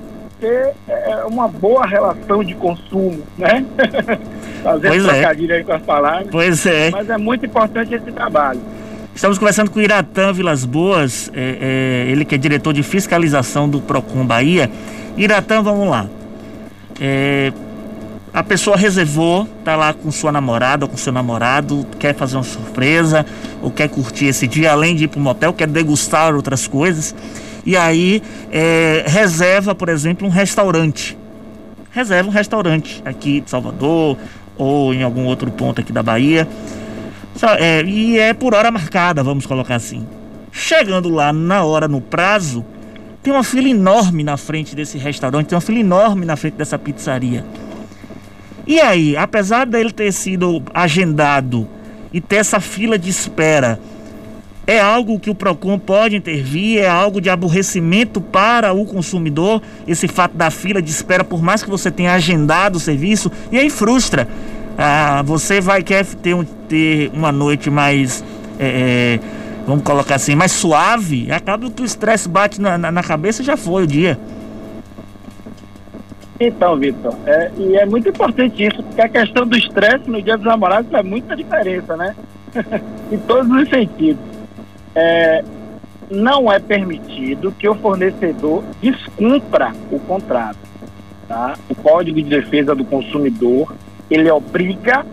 ter 0.40 0.74
é, 0.88 1.24
uma 1.26 1.48
boa 1.48 1.86
relação 1.86 2.42
de 2.42 2.54
consumo, 2.54 3.22
né? 3.38 3.64
Fazer 4.64 4.88
Pois 4.88 5.04
é. 5.04 5.08
trocadilho 5.08 5.54
aí 5.54 5.62
com 5.62 5.72
as 5.72 5.82
palavras. 5.82 6.28
Pois 6.30 6.64
é. 6.64 6.90
Mas 6.90 7.10
é 7.10 7.18
muito 7.18 7.44
importante 7.44 7.94
esse 7.94 8.10
trabalho. 8.10 8.60
Estamos 9.14 9.36
conversando 9.38 9.70
com 9.70 9.78
o 9.78 9.82
Iratã 9.82 10.32
Vilas 10.32 10.64
Boas, 10.64 11.30
é, 11.34 12.06
é, 12.08 12.10
ele 12.10 12.24
que 12.24 12.34
é 12.34 12.38
diretor 12.38 12.72
de 12.72 12.82
fiscalização 12.82 13.68
do 13.68 13.80
Procon 13.80 14.24
Bahia. 14.24 14.70
Iratã, 15.18 15.62
vamos 15.62 15.88
lá. 15.88 16.06
É, 16.98 17.52
a 18.32 18.42
pessoa 18.42 18.76
reservou, 18.76 19.46
tá 19.62 19.76
lá 19.76 19.92
com 19.92 20.10
sua 20.10 20.32
namorada 20.32 20.86
ou 20.86 20.88
com 20.88 20.96
seu 20.96 21.12
namorado, 21.12 21.86
quer 21.98 22.14
fazer 22.14 22.36
uma 22.36 22.42
surpresa, 22.42 23.24
ou 23.62 23.70
quer 23.70 23.88
curtir 23.88 24.26
esse 24.26 24.48
dia, 24.48 24.72
além 24.72 24.96
de 24.96 25.04
ir 25.04 25.08
para 25.08 25.20
um 25.20 25.22
motel, 25.22 25.52
quer 25.52 25.68
degustar 25.68 26.34
outras 26.34 26.66
coisas. 26.66 27.14
E 27.66 27.76
aí 27.76 28.22
é, 28.50 29.04
reserva, 29.06 29.74
por 29.74 29.90
exemplo, 29.90 30.26
um 30.26 30.30
restaurante. 30.30 31.16
Reserva 31.92 32.28
um 32.28 32.32
restaurante 32.32 33.00
aqui 33.04 33.40
de 33.40 33.50
Salvador 33.50 34.18
ou 34.56 34.92
em 34.94 35.02
algum 35.02 35.24
outro 35.24 35.50
ponto 35.50 35.80
aqui 35.80 35.92
da 35.92 36.02
Bahia. 36.02 36.46
Só- 37.36 37.54
é, 37.54 37.82
e 37.84 38.18
é 38.18 38.32
por 38.32 38.54
hora 38.54 38.70
marcada, 38.70 39.22
vamos 39.22 39.46
colocar 39.46 39.74
assim. 39.76 40.06
Chegando 40.52 41.08
lá 41.08 41.32
na 41.32 41.64
hora, 41.64 41.88
no 41.88 42.00
prazo, 42.00 42.64
tem 43.22 43.32
uma 43.32 43.42
fila 43.42 43.68
enorme 43.68 44.22
na 44.22 44.36
frente 44.36 44.76
desse 44.76 44.98
restaurante, 44.98 45.46
tem 45.48 45.56
uma 45.56 45.60
fila 45.60 45.78
enorme 45.80 46.24
na 46.24 46.36
frente 46.36 46.54
dessa 46.54 46.78
pizzaria. 46.78 47.44
E 48.66 48.80
aí, 48.80 49.16
apesar 49.16 49.66
dele 49.66 49.90
ter 49.92 50.12
sido 50.12 50.62
agendado 50.72 51.68
e 52.12 52.20
ter 52.20 52.36
essa 52.36 52.60
fila 52.60 52.98
de 52.98 53.10
espera, 53.10 53.78
é 54.66 54.80
algo 54.80 55.18
que 55.20 55.28
o 55.30 55.34
PROCON 55.34 55.78
pode 55.78 56.16
intervir, 56.16 56.78
é 56.78 56.88
algo 56.88 57.20
de 57.20 57.28
aborrecimento 57.28 58.20
para 58.20 58.72
o 58.72 58.84
consumidor, 58.86 59.60
esse 59.86 60.08
fato 60.08 60.36
da 60.36 60.50
fila 60.50 60.80
de 60.80 60.90
espera, 60.90 61.22
por 61.22 61.42
mais 61.42 61.62
que 61.62 61.68
você 61.68 61.90
tenha 61.90 62.14
agendado 62.14 62.76
o 62.76 62.80
serviço, 62.80 63.30
e 63.52 63.58
aí 63.58 63.68
frustra. 63.68 64.26
Ah, 64.76 65.22
você 65.24 65.60
vai 65.60 65.82
querer 65.82 66.04
ter, 66.16 66.34
um- 66.34 66.44
ter 66.44 67.10
uma 67.12 67.30
noite 67.30 67.70
mais, 67.70 68.24
é, 68.58 69.18
é, 69.18 69.20
vamos 69.66 69.84
colocar 69.84 70.16
assim, 70.16 70.34
mais 70.34 70.50
suave, 70.52 71.30
acaba 71.30 71.70
que 71.70 71.82
o 71.82 71.84
estresse 71.84 72.28
bate 72.28 72.60
na, 72.60 72.78
na, 72.78 72.90
na 72.90 73.02
cabeça 73.02 73.42
e 73.42 73.44
já 73.44 73.56
foi 73.56 73.84
o 73.84 73.86
dia. 73.86 74.18
Então, 76.40 76.76
Vitor, 76.76 77.14
é, 77.26 77.50
e 77.56 77.76
é 77.76 77.86
muito 77.86 78.08
importante 78.08 78.66
isso, 78.66 78.82
porque 78.82 79.00
a 79.00 79.08
questão 79.08 79.46
do 79.46 79.56
estresse 79.56 80.10
no 80.10 80.20
Dia 80.20 80.36
dos 80.36 80.44
Namorados 80.46 80.90
faz 80.90 81.04
muita 81.06 81.36
diferença, 81.36 81.96
né? 81.96 82.14
em 83.12 83.18
todos 83.18 83.48
os 83.50 83.68
sentidos. 83.68 84.33
É, 84.94 85.44
não 86.10 86.52
é 86.52 86.58
permitido 86.58 87.52
que 87.52 87.68
o 87.68 87.74
fornecedor 87.74 88.62
descumpra 88.80 89.72
o 89.90 89.98
contrato. 90.00 90.58
Tá? 91.26 91.56
O 91.68 91.74
Código 91.74 92.20
de 92.22 92.28
Defesa 92.28 92.74
do 92.74 92.84
Consumidor, 92.84 93.74
ele 94.10 94.30
obriga 94.30 95.04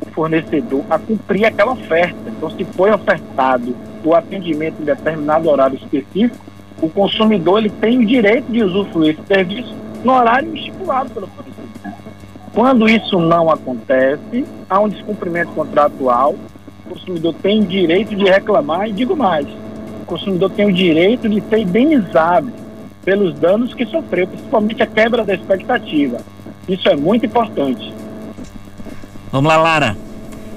o 0.00 0.10
fornecedor 0.10 0.84
a 0.88 0.98
cumprir 0.98 1.44
aquela 1.44 1.72
oferta. 1.72 2.16
Então, 2.26 2.50
se 2.50 2.64
foi 2.64 2.90
ofertado 2.90 3.76
o 4.02 4.14
atendimento 4.14 4.80
em 4.80 4.84
determinado 4.84 5.48
horário 5.48 5.76
específico, 5.76 6.38
o 6.80 6.88
consumidor 6.88 7.58
ele 7.58 7.68
tem 7.68 7.98
o 7.98 8.06
direito 8.06 8.50
de 8.50 8.62
usufruir 8.62 9.10
esse 9.10 9.26
serviço 9.26 9.74
no 10.02 10.12
horário 10.12 10.54
estipulado 10.54 11.10
pelo 11.10 11.26
fornecedor. 11.26 11.60
Quando 12.54 12.88
isso 12.88 13.18
não 13.20 13.50
acontece, 13.50 14.44
há 14.68 14.80
um 14.80 14.88
descumprimento 14.88 15.52
contratual, 15.52 16.34
consumidor 16.90 17.34
tem 17.40 17.60
o 17.60 17.64
direito 17.64 18.14
de 18.16 18.24
reclamar 18.24 18.88
e 18.88 18.92
digo 18.92 19.16
mais, 19.16 19.46
o 20.02 20.06
consumidor 20.06 20.50
tem 20.50 20.66
o 20.66 20.72
direito 20.72 21.28
de 21.28 21.40
ser 21.48 21.58
indenizado 21.58 22.52
pelos 23.04 23.34
danos 23.34 23.72
que 23.72 23.86
sofreu, 23.86 24.26
principalmente 24.26 24.82
a 24.82 24.86
quebra 24.86 25.24
da 25.24 25.34
expectativa. 25.34 26.18
Isso 26.68 26.88
é 26.88 26.96
muito 26.96 27.24
importante. 27.24 27.92
Vamos 29.32 29.48
lá, 29.48 29.56
Lara. 29.56 29.96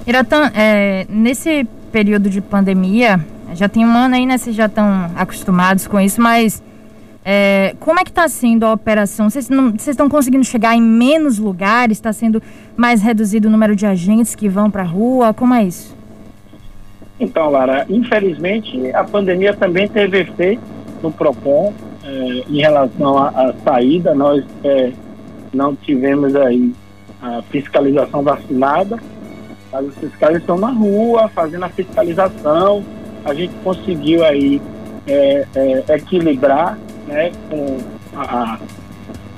Iratã, 0.06 0.52
é, 0.54 1.06
nesse 1.08 1.66
período 1.92 2.30
de 2.30 2.42
pandemia, 2.42 3.20
já 3.54 3.70
tem 3.70 3.86
um 3.86 3.96
ano 3.96 4.16
aí, 4.16 4.26
né? 4.26 4.38
Vocês 4.38 4.56
já 4.56 4.66
estão 4.66 5.12
acostumados 5.16 5.88
com 5.88 6.00
isso, 6.00 6.22
mas 6.22 6.62
é, 7.24 7.76
como 7.80 8.00
é 8.00 8.04
que 8.04 8.10
está 8.10 8.28
sendo 8.28 8.66
a 8.66 8.74
operação? 8.74 9.30
Vocês 9.30 9.50
estão 9.88 10.10
conseguindo 10.10 10.44
chegar 10.44 10.76
em 10.76 10.82
menos 10.82 11.38
lugares? 11.38 11.98
Está 11.98 12.12
sendo 12.12 12.42
mais 12.76 13.02
reduzido 13.02 13.48
o 13.48 13.52
número 13.52 13.76
de 13.76 13.86
agentes 13.86 14.36
que 14.36 14.50
vão 14.50 14.70
para 14.70 14.82
a 14.82 14.86
rua? 14.86 15.34
Como 15.34 15.54
é 15.54 15.64
isso? 15.64 15.96
Então, 17.24 17.50
Lara, 17.50 17.86
infelizmente 17.90 18.92
a 18.94 19.04
pandemia 19.04 19.54
também 19.54 19.88
teve 19.88 20.20
efeito 20.22 20.62
no 21.02 21.12
PROCON 21.12 21.74
eh, 22.04 22.44
em 22.50 22.60
relação 22.60 23.18
à, 23.18 23.54
saída. 23.64 24.14
Nós 24.14 24.44
eh, 24.64 24.92
não 25.54 25.74
tivemos 25.76 26.36
aí 26.36 26.74
a 27.22 27.42
fiscalização 27.44 28.22
vacinada, 28.24 29.00
mas 29.72 29.88
os 29.88 29.96
fiscais 29.96 30.38
estão 30.38 30.58
na 30.58 30.70
rua 30.72 31.30
fazendo 31.30 31.64
a 31.64 31.70
fiscalização. 31.70 32.84
A 33.24 33.34
gente 33.34 33.54
conseguiu 33.64 34.24
aí 34.26 34.62
eh, 35.08 35.46
eh, 35.56 35.84
equilibrar 35.96 36.78
né, 37.08 37.32
com 37.50 37.78
a, 38.16 38.22
a- 38.44 38.60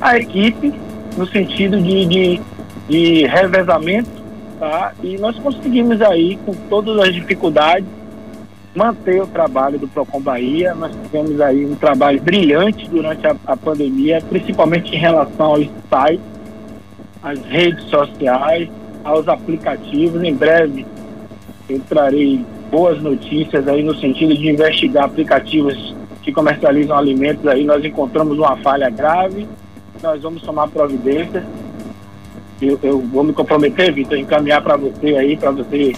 a 0.01 0.17
equipe 0.17 0.73
no 1.17 1.25
sentido 1.27 1.79
de, 1.81 2.05
de, 2.05 2.41
de 2.89 3.27
revezamento 3.27 4.09
E 5.03 5.17
nós 5.17 5.37
conseguimos 5.39 6.01
aí, 6.01 6.37
com 6.45 6.53
todas 6.69 6.97
as 6.99 7.13
dificuldades, 7.13 7.87
manter 8.75 9.21
o 9.21 9.27
trabalho 9.27 9.79
do 9.79 9.87
Procon 9.87 10.19
Bahia. 10.19 10.73
Nós 10.75 10.91
tivemos 11.03 11.39
aí 11.39 11.65
um 11.65 11.75
trabalho 11.75 12.21
brilhante 12.21 12.89
durante 12.89 13.25
a, 13.25 13.35
a 13.45 13.57
pandemia, 13.57 14.21
principalmente 14.29 14.93
em 14.93 14.99
relação 14.99 15.45
ao 15.45 15.63
site, 15.89 16.21
às 17.23 17.39
redes 17.45 17.83
sociais, 17.85 18.69
aos 19.03 19.27
aplicativos. 19.27 20.21
Em 20.23 20.33
breve 20.33 20.85
eu 21.69 21.79
trarei 21.89 22.45
boas 22.69 23.01
notícias 23.01 23.67
aí 23.67 23.81
no 23.81 23.95
sentido 23.95 24.35
de 24.35 24.49
investigar 24.49 25.05
aplicativos 25.05 25.95
que 26.21 26.31
comercializam 26.31 26.97
alimentos 26.97 27.47
aí. 27.47 27.63
Nós 27.63 27.83
encontramos 27.83 28.37
uma 28.37 28.57
falha 28.57 28.89
grave, 28.89 29.47
nós 30.03 30.21
vamos 30.21 30.41
tomar 30.41 30.67
providências 30.67 31.43
eu, 32.61 32.79
eu 32.81 32.99
vou 32.99 33.23
me 33.23 33.33
comprometer, 33.33 33.93
Vitor, 33.93 34.17
a 34.17 34.21
encaminhar 34.21 34.61
para 34.61 34.77
você 34.77 35.15
aí, 35.15 35.35
para 35.35 35.51
você 35.51 35.93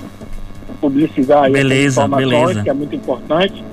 publicizar 0.82 1.44
aí 1.44 1.54
Beleza, 1.54 2.02
informações, 2.02 2.30
beleza. 2.30 2.64
que 2.64 2.70
é 2.70 2.74
muito 2.74 2.96
importante. 2.96 3.64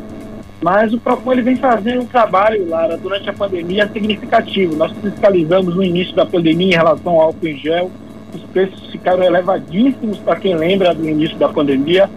Mas 0.63 0.95
o 0.95 0.99
Procon 0.99 1.33
ele 1.33 1.43
vem 1.43 1.57
fazendo 1.57 2.03
um 2.03 2.07
trabalho, 2.07 2.67
Lara, 2.69 2.97
durante 2.97 3.29
a 3.29 3.33
pandemia 3.33 3.89
significativo. 3.93 4.75
Nós 4.77 4.93
fiscalizamos 5.03 5.75
no 5.75 5.83
início 5.83 6.15
da 6.17 6.25
pandemia 6.25 6.69
em 6.69 6.77
relação 6.77 7.13
ao 7.13 7.21
álcool 7.21 7.47
em 7.47 7.59
gel. 7.59 7.91
Os 8.35 8.43
preços 8.45 8.91
ficaram 8.91 9.23
elevadíssimos 9.23 10.19
para 10.19 10.37
quem 10.37 10.57
lembra 10.57 10.95
do 10.95 11.07
início 11.07 11.37
da 11.37 11.49
pandemia. 11.51 12.09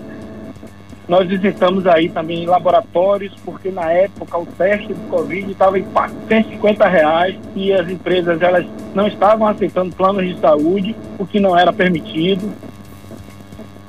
Nós 1.08 1.26
visitamos 1.26 1.88
aí 1.88 2.10
também 2.10 2.46
laboratórios, 2.46 3.34
porque 3.46 3.72
na 3.72 3.92
época 3.92 4.38
o 4.38 4.46
teste 4.46 4.94
do 4.94 5.10
Covid 5.10 5.52
estava 5.52 5.80
em 5.80 5.84
450 5.84 6.88
reais 6.88 7.36
e 7.56 7.72
as 7.72 7.90
empresas 7.90 8.42
elas 8.42 8.66
não 8.94 9.08
estavam 9.08 9.48
aceitando 9.48 9.96
planos 9.96 10.26
de 10.26 10.38
saúde, 10.42 10.96
o 11.18 11.26
que 11.26 11.40
não 11.40 11.58
era 11.58 11.72
permitido. 11.72 12.52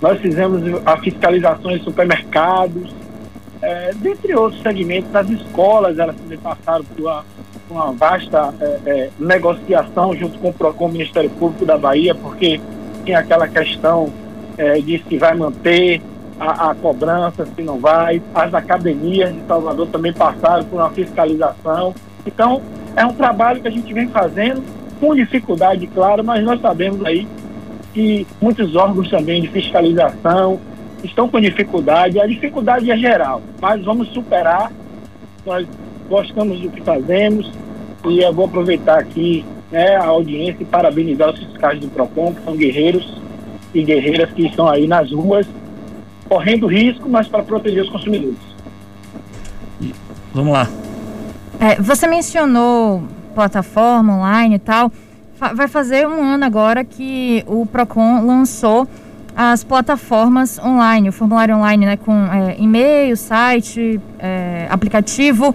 Nós 0.00 0.20
fizemos 0.20 0.62
a 0.87 0.96
fiscalização 0.98 1.72
em 1.72 1.80
supermercados, 1.82 2.94
eh, 3.60 3.90
dentre 3.96 4.37
outros 4.37 4.62
segmentos, 4.62 5.12
as 5.12 5.28
escolas 5.28 5.98
elas 5.98 6.14
também 6.14 6.38
passaram 6.38 6.84
por 6.84 7.00
uma, 7.00 7.25
uma 7.68 7.92
vasta 7.92 8.54
eh, 8.60 8.80
eh, 8.87 9.10
negociação 9.18 10.14
junto 10.14 10.38
com 10.38 10.50
o 10.50 10.84
o 10.84 10.88
Ministério 10.88 11.30
Público 11.30 11.66
da 11.66 11.76
Bahia, 11.76 12.14
porque 12.14 12.60
tinha 13.04 13.18
aquela 13.18 13.48
questão 13.48 14.12
eh, 14.56 14.80
de 14.80 15.02
se 15.02 15.18
vai 15.18 15.34
manter 15.34 16.00
a, 16.38 16.71
a 16.71 16.75
cobrança, 16.75 17.47
se 17.47 17.62
não 17.62 17.78
vai. 17.78 18.23
As 18.35 18.52
academias 18.54 19.33
de 19.35 19.40
Salvador 19.47 19.88
também 19.88 20.12
passaram 20.12 20.64
por 20.64 20.80
uma 20.80 20.90
fiscalização. 20.90 21.95
Então, 22.26 22.62
é 22.97 23.04
um 23.04 23.12
trabalho 23.12 23.61
que 23.61 23.68
a 23.68 23.71
gente 23.71 23.92
vem 23.92 24.09
fazendo 24.09 24.62
com 25.00 25.14
dificuldade, 25.14 25.87
claro, 25.87 26.25
mas 26.25 26.45
nós 26.45 26.61
sabemos 26.61 27.04
aí 27.04 27.26
que 27.95 28.26
muitos 28.40 28.75
órgãos 28.75 29.09
também 29.09 29.42
de 29.42 29.49
fiscalização 29.49 30.59
estão 31.02 31.28
com 31.28 31.40
dificuldade. 31.40 32.21
A 32.21 32.26
dificuldade 32.26 32.90
é 32.90 32.97
geral, 32.97 33.40
mas 33.61 33.85
vamos 33.85 34.09
superar. 34.09 34.73
Nós 35.47 35.66
gostamos 36.09 36.61
do 36.61 36.71
que 36.71 36.83
fazemos 36.83 37.50
e 38.07 38.21
eu 38.21 38.33
vou 38.33 38.47
aproveitar 38.47 38.99
aqui 38.99 39.45
né, 39.71 39.97
a 39.97 40.07
audiência 40.07 40.62
e 40.62 40.66
parabenizar 40.66 41.30
os 41.30 41.38
fiscais 41.38 41.78
do 41.78 41.88
PROCON, 41.88 42.35
que 42.35 42.45
são 42.45 42.57
guerreiros 42.57 43.21
e 43.75 43.83
guerreiras 43.83 44.30
que 44.33 44.47
estão 44.47 44.68
aí 44.68 44.87
nas 44.87 45.11
ruas 45.12 45.47
correndo 46.28 46.66
risco, 46.66 47.08
mas 47.08 47.26
para 47.26 47.42
proteger 47.42 47.82
os 47.82 47.88
consumidores. 47.88 48.37
Vamos 50.32 50.52
lá. 50.52 50.68
É, 51.58 51.80
você 51.80 52.06
mencionou 52.06 53.02
plataforma 53.35 54.14
online 54.18 54.56
e 54.56 54.58
tal. 54.58 54.92
Vai 55.54 55.68
fazer 55.68 56.06
um 56.06 56.23
ano 56.23 56.44
agora 56.44 56.85
que 56.85 57.44
o 57.47 57.64
Procon 57.64 58.26
lançou 58.26 58.88
as 59.37 59.62
plataformas 59.62 60.58
online, 60.58 61.08
o 61.08 61.12
formulário 61.12 61.54
online, 61.56 61.87
né, 61.87 61.97
com 61.97 62.12
é, 62.12 62.56
e-mail, 62.58 63.16
site, 63.16 64.00
é, 64.18 64.66
aplicativo. 64.68 65.54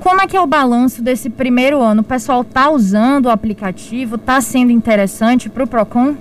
Como 0.00 0.20
é 0.20 0.26
que 0.26 0.36
é 0.36 0.40
o 0.40 0.46
balanço 0.46 1.00
desse 1.00 1.30
primeiro 1.30 1.80
ano? 1.80 2.00
O 2.00 2.04
pessoal 2.04 2.42
tá 2.42 2.68
usando 2.68 3.26
o 3.26 3.30
aplicativo? 3.30 4.18
Tá 4.18 4.40
sendo 4.40 4.72
interessante 4.72 5.48
para 5.48 5.62
o 5.62 5.66
Procon? 5.68 6.16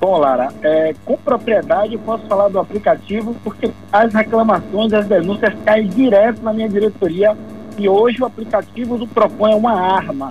Bom, 0.00 0.16
Lara, 0.16 0.52
é, 0.62 0.94
com 1.04 1.16
propriedade 1.16 1.94
eu 1.94 1.98
posso 1.98 2.24
falar 2.26 2.48
do 2.48 2.60
aplicativo 2.60 3.34
porque 3.42 3.70
as 3.92 4.14
reclamações, 4.14 4.92
as 4.92 5.06
denúncias 5.06 5.52
caem 5.64 5.88
direto 5.88 6.40
na 6.40 6.52
minha 6.52 6.68
diretoria 6.68 7.36
e 7.76 7.88
hoje 7.88 8.22
o 8.22 8.26
aplicativo 8.26 8.96
do 8.96 9.08
Propõe 9.08 9.52
é 9.52 9.56
uma 9.56 9.72
arma. 9.72 10.30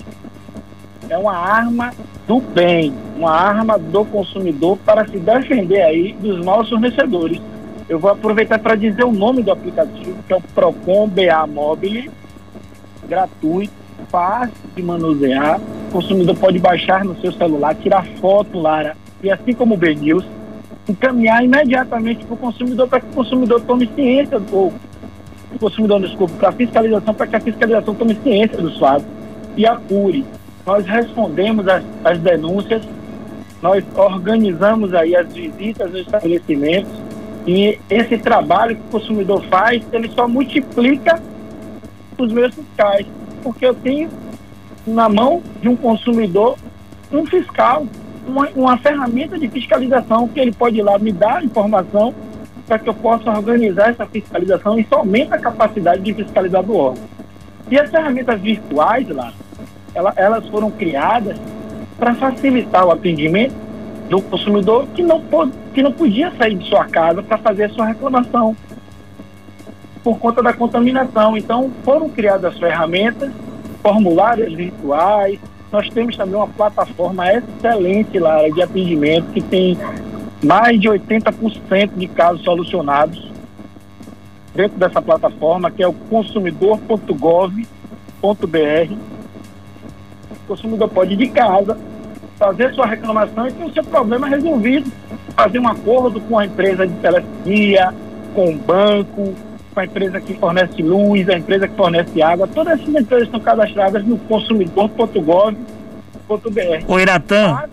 É 1.10 1.18
uma 1.18 1.36
arma 1.36 1.94
do 2.26 2.40
bem, 2.40 2.94
uma 3.18 3.32
arma 3.32 3.78
do 3.78 4.06
consumidor 4.06 4.78
para 4.86 5.06
se 5.06 5.18
defender 5.18 5.82
aí 5.82 6.14
dos 6.14 6.44
maus 6.46 6.70
fornecedores. 6.70 7.42
Eu 7.90 8.00
vou 8.00 8.12
aproveitar 8.12 8.60
para 8.60 8.76
dizer 8.76 9.04
o 9.04 9.12
nome 9.12 9.44
do 9.44 9.52
aplicativo, 9.52 10.18
que 10.26 10.34
é 10.34 10.36
o 10.36 10.42
Procon 10.42 11.10
BA 11.10 11.46
Mobile, 11.48 12.10
gratuito, 13.08 13.74
fácil 14.10 14.54
de 14.76 14.82
manusear. 14.82 15.60
O 15.90 15.92
consumidor 15.92 16.38
pode 16.38 16.60
baixar 16.60 17.04
no 17.04 17.20
seu 17.20 17.34
celular, 17.34 17.76
tirar 17.76 18.06
foto, 18.20 18.60
Lara, 18.60 18.96
e 19.28 19.32
assim 19.32 19.54
como 19.54 19.76
o 19.76 19.78
BNews, 19.78 20.26
encaminhar 20.88 21.44
imediatamente 21.44 22.24
para 22.26 22.34
o 22.34 22.38
consumidor 22.38 22.88
para 22.88 23.02
que 23.02 23.08
o 23.08 23.14
consumidor 23.14 23.62
tome 23.62 23.90
ciência, 23.94 24.42
ou 24.52 24.74
o 25.54 25.60
consumidor, 25.60 26.02
desculpa, 26.02 26.34
para 26.40 26.50
a 26.50 26.52
fiscalização, 26.54 27.14
para 27.14 27.28
que 27.28 27.36
a 27.36 27.40
fiscalização 27.42 27.94
tome 27.94 28.16
ciência 28.24 28.58
dos 28.58 28.78
fatos 28.80 29.06
e 29.58 29.66
apure. 29.66 30.26
Nós 30.66 30.86
respondemos 30.86 31.68
as, 31.68 31.84
as 32.06 32.20
denúncias, 32.20 32.82
nós 33.62 33.84
organizamos 33.96 34.94
aí 34.94 35.16
as 35.16 35.32
visitas 35.34 35.92
nos 35.92 36.02
estabelecimentos 36.02 36.92
e 37.46 37.78
esse 37.90 38.18
trabalho 38.18 38.76
que 38.76 38.82
o 38.82 38.92
consumidor 38.92 39.44
faz, 39.46 39.82
ele 39.92 40.10
só 40.10 40.28
multiplica 40.28 41.22
os 42.18 42.32
meus 42.32 42.54
fiscais, 42.54 43.06
porque 43.44 43.66
eu 43.66 43.74
tenho 43.74 44.10
na 44.86 45.10
mão 45.10 45.42
de 45.62 45.68
um 45.68 45.76
consumidor 45.76 46.58
um 47.12 47.26
fiscal, 47.26 47.86
uma, 48.28 48.50
uma 48.56 48.78
ferramenta 48.78 49.38
de 49.38 49.48
fiscalização 49.48 50.28
que 50.28 50.40
ele 50.40 50.52
pode 50.52 50.78
ir 50.78 50.84
lá 50.84 51.00
me 51.00 51.12
dar 51.12 51.44
informação 51.44 52.14
para 52.68 52.78
que 52.78 52.90
eu 52.90 52.94
possa 52.94 53.32
organizar 53.32 53.90
essa 53.90 54.06
fiscalização. 54.06 54.78
Isso 54.78 54.94
aumenta 54.94 55.36
a 55.36 55.40
capacidade 55.40 56.02
de 56.02 56.14
fiscalizar 56.14 56.62
do 56.64 56.76
órgão. 56.76 57.04
E 57.72 57.80
as 57.80 57.90
ferramentas 57.90 58.40
virtuais 58.42 59.08
lá, 59.10 59.34
ela, 59.96 60.14
elas 60.16 60.48
foram 60.50 60.70
criadas 60.70 61.38
para 61.98 62.14
facilitar 62.16 62.86
o 62.86 62.92
atendimento 62.92 63.56
do 64.10 64.22
consumidor 64.22 64.88
que 64.94 65.02
não, 65.02 65.22
que 65.74 65.82
não 65.82 65.92
podia 65.92 66.32
sair 66.38 66.56
de 66.56 66.68
sua 66.68 66.86
casa 66.86 67.24
para 67.24 67.38
fazer 67.38 67.66
a 67.66 67.70
sua 67.70 67.86
reclamação 67.86 68.56
por 70.04 70.18
conta 70.20 70.42
da 70.42 70.54
contaminação. 70.54 71.36
Então, 71.36 71.72
foram 71.84 72.10
criadas 72.10 72.54
as 72.54 72.60
ferramentas, 72.60 73.32
formulários 73.82 74.54
virtuais, 74.54 75.40
nós 75.72 75.90
temos 75.90 76.16
também 76.16 76.36
uma 76.36 76.48
plataforma 76.48 77.32
excelente 77.32 78.18
lá 78.20 78.48
de 78.50 78.62
atendimento 78.62 79.32
que 79.34 79.42
tem 79.42 79.78
mais 80.44 80.80
de 80.80 80.88
80% 80.88 81.92
de 81.96 82.08
casos 82.08 82.44
solucionados 82.44 83.28
dentro 84.56 84.78
dessa 84.78 85.02
plataforma, 85.02 85.70
que 85.70 85.84
é 85.84 85.88
o 85.88 85.94
consumidor.gov.br. 85.94 88.94
O 90.32 90.48
consumidor 90.48 90.90
pode 90.90 91.14
ir 91.14 91.18
de 91.18 91.28
casa, 91.28 91.78
fazer 92.38 92.74
sua 92.74 92.86
reclamação 92.86 93.48
e 93.48 93.52
ter 93.52 93.64
o 93.64 93.74
seu 93.74 93.84
problema 93.84 94.28
resolvido. 94.28 94.92
Fazer 95.36 95.60
um 95.60 95.68
acordo 95.68 96.20
com 96.22 96.40
a 96.40 96.46
empresa 96.46 96.88
de 96.88 96.94
telefonia, 96.96 97.94
com 98.34 98.52
o 98.52 98.58
banco, 98.58 99.36
a 99.80 99.86
empresa 99.86 100.20
que 100.20 100.34
fornece 100.34 100.82
luz, 100.82 101.30
a 101.30 101.38
empresa 101.38 101.68
que 101.68 101.76
fornece 101.76 102.22
água, 102.22 102.48
todas 102.48 102.80
essas 102.80 102.96
empresas 102.96 103.28
estão 103.28 103.40
cadastradas 103.40 104.04
no 104.06 104.18
consumidor.gov.br. 104.18 105.56
O 106.88 107.00
Iratã, 107.00 107.64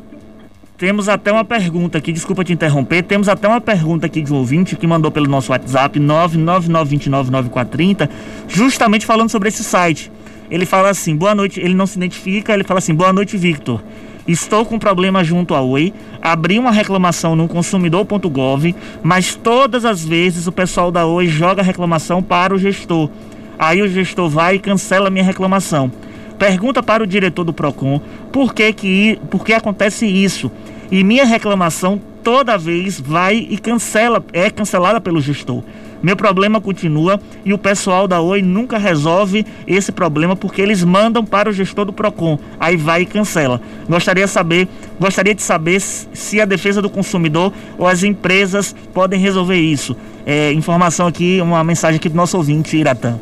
temos 0.76 1.08
até 1.08 1.30
uma 1.30 1.44
pergunta 1.44 1.98
aqui, 1.98 2.12
desculpa 2.12 2.44
te 2.44 2.52
interromper, 2.52 3.04
temos 3.04 3.28
até 3.28 3.46
uma 3.46 3.60
pergunta 3.60 4.06
aqui 4.06 4.20
de 4.20 4.32
um 4.32 4.36
ouvinte 4.36 4.74
que 4.76 4.86
mandou 4.86 5.10
pelo 5.10 5.28
nosso 5.28 5.52
WhatsApp 5.52 6.00
999299430, 6.00 8.08
justamente 8.48 9.06
falando 9.06 9.30
sobre 9.30 9.48
esse 9.48 9.62
site. 9.62 10.10
Ele 10.50 10.66
fala 10.66 10.90
assim, 10.90 11.16
boa 11.16 11.34
noite, 11.34 11.60
ele 11.60 11.74
não 11.74 11.86
se 11.86 11.96
identifica, 11.96 12.52
ele 12.52 12.64
fala 12.64 12.78
assim, 12.78 12.94
boa 12.94 13.12
noite, 13.12 13.36
Victor. 13.36 13.80
Estou 14.26 14.64
com 14.64 14.78
problema 14.78 15.22
junto 15.22 15.54
à 15.54 15.60
Oi, 15.60 15.92
abri 16.22 16.58
uma 16.58 16.70
reclamação 16.70 17.36
no 17.36 17.46
consumidor.gov, 17.46 18.74
mas 19.02 19.34
todas 19.34 19.84
as 19.84 20.02
vezes 20.02 20.46
o 20.46 20.52
pessoal 20.52 20.90
da 20.90 21.04
Oi 21.04 21.26
joga 21.26 21.60
a 21.60 21.64
reclamação 21.64 22.22
para 22.22 22.54
o 22.54 22.58
gestor. 22.58 23.10
Aí 23.58 23.82
o 23.82 23.88
gestor 23.88 24.30
vai 24.30 24.54
e 24.54 24.58
cancela 24.58 25.10
minha 25.10 25.24
reclamação. 25.24 25.92
Pergunta 26.38 26.82
para 26.82 27.02
o 27.02 27.06
diretor 27.06 27.44
do 27.44 27.52
Procon 27.52 28.00
por 28.32 28.54
que 28.54 28.72
que 28.72 29.18
por 29.30 29.44
que 29.44 29.52
acontece 29.52 30.06
isso. 30.06 30.50
E 30.90 31.04
minha 31.04 31.26
reclamação 31.26 32.00
toda 32.22 32.56
vez 32.56 32.98
vai 32.98 33.36
e 33.36 33.58
cancela, 33.58 34.24
é 34.32 34.48
cancelada 34.48 35.02
pelo 35.02 35.20
gestor. 35.20 35.62
Meu 36.04 36.16
problema 36.16 36.60
continua 36.60 37.18
e 37.46 37.54
o 37.54 37.56
pessoal 37.56 38.06
da 38.06 38.20
Oi 38.20 38.42
nunca 38.42 38.76
resolve 38.76 39.46
esse 39.66 39.90
problema 39.90 40.36
porque 40.36 40.60
eles 40.60 40.84
mandam 40.84 41.24
para 41.24 41.48
o 41.48 41.52
gestor 41.52 41.86
do 41.86 41.94
Procon, 41.94 42.38
aí 42.60 42.76
vai 42.76 43.00
e 43.00 43.06
cancela. 43.06 43.58
Gostaria 43.88 44.28
saber, 44.28 44.68
gostaria 45.00 45.34
de 45.34 45.40
saber 45.40 45.80
se 45.80 46.42
a 46.42 46.44
defesa 46.44 46.82
do 46.82 46.90
consumidor 46.90 47.54
ou 47.78 47.86
as 47.86 48.02
empresas 48.02 48.76
podem 48.92 49.18
resolver 49.18 49.56
isso. 49.56 49.96
É, 50.26 50.52
informação 50.52 51.06
aqui, 51.06 51.40
uma 51.40 51.64
mensagem 51.64 51.96
aqui 51.96 52.10
do 52.10 52.16
nosso 52.16 52.36
ouvinte 52.36 52.76
Iratã. 52.76 53.18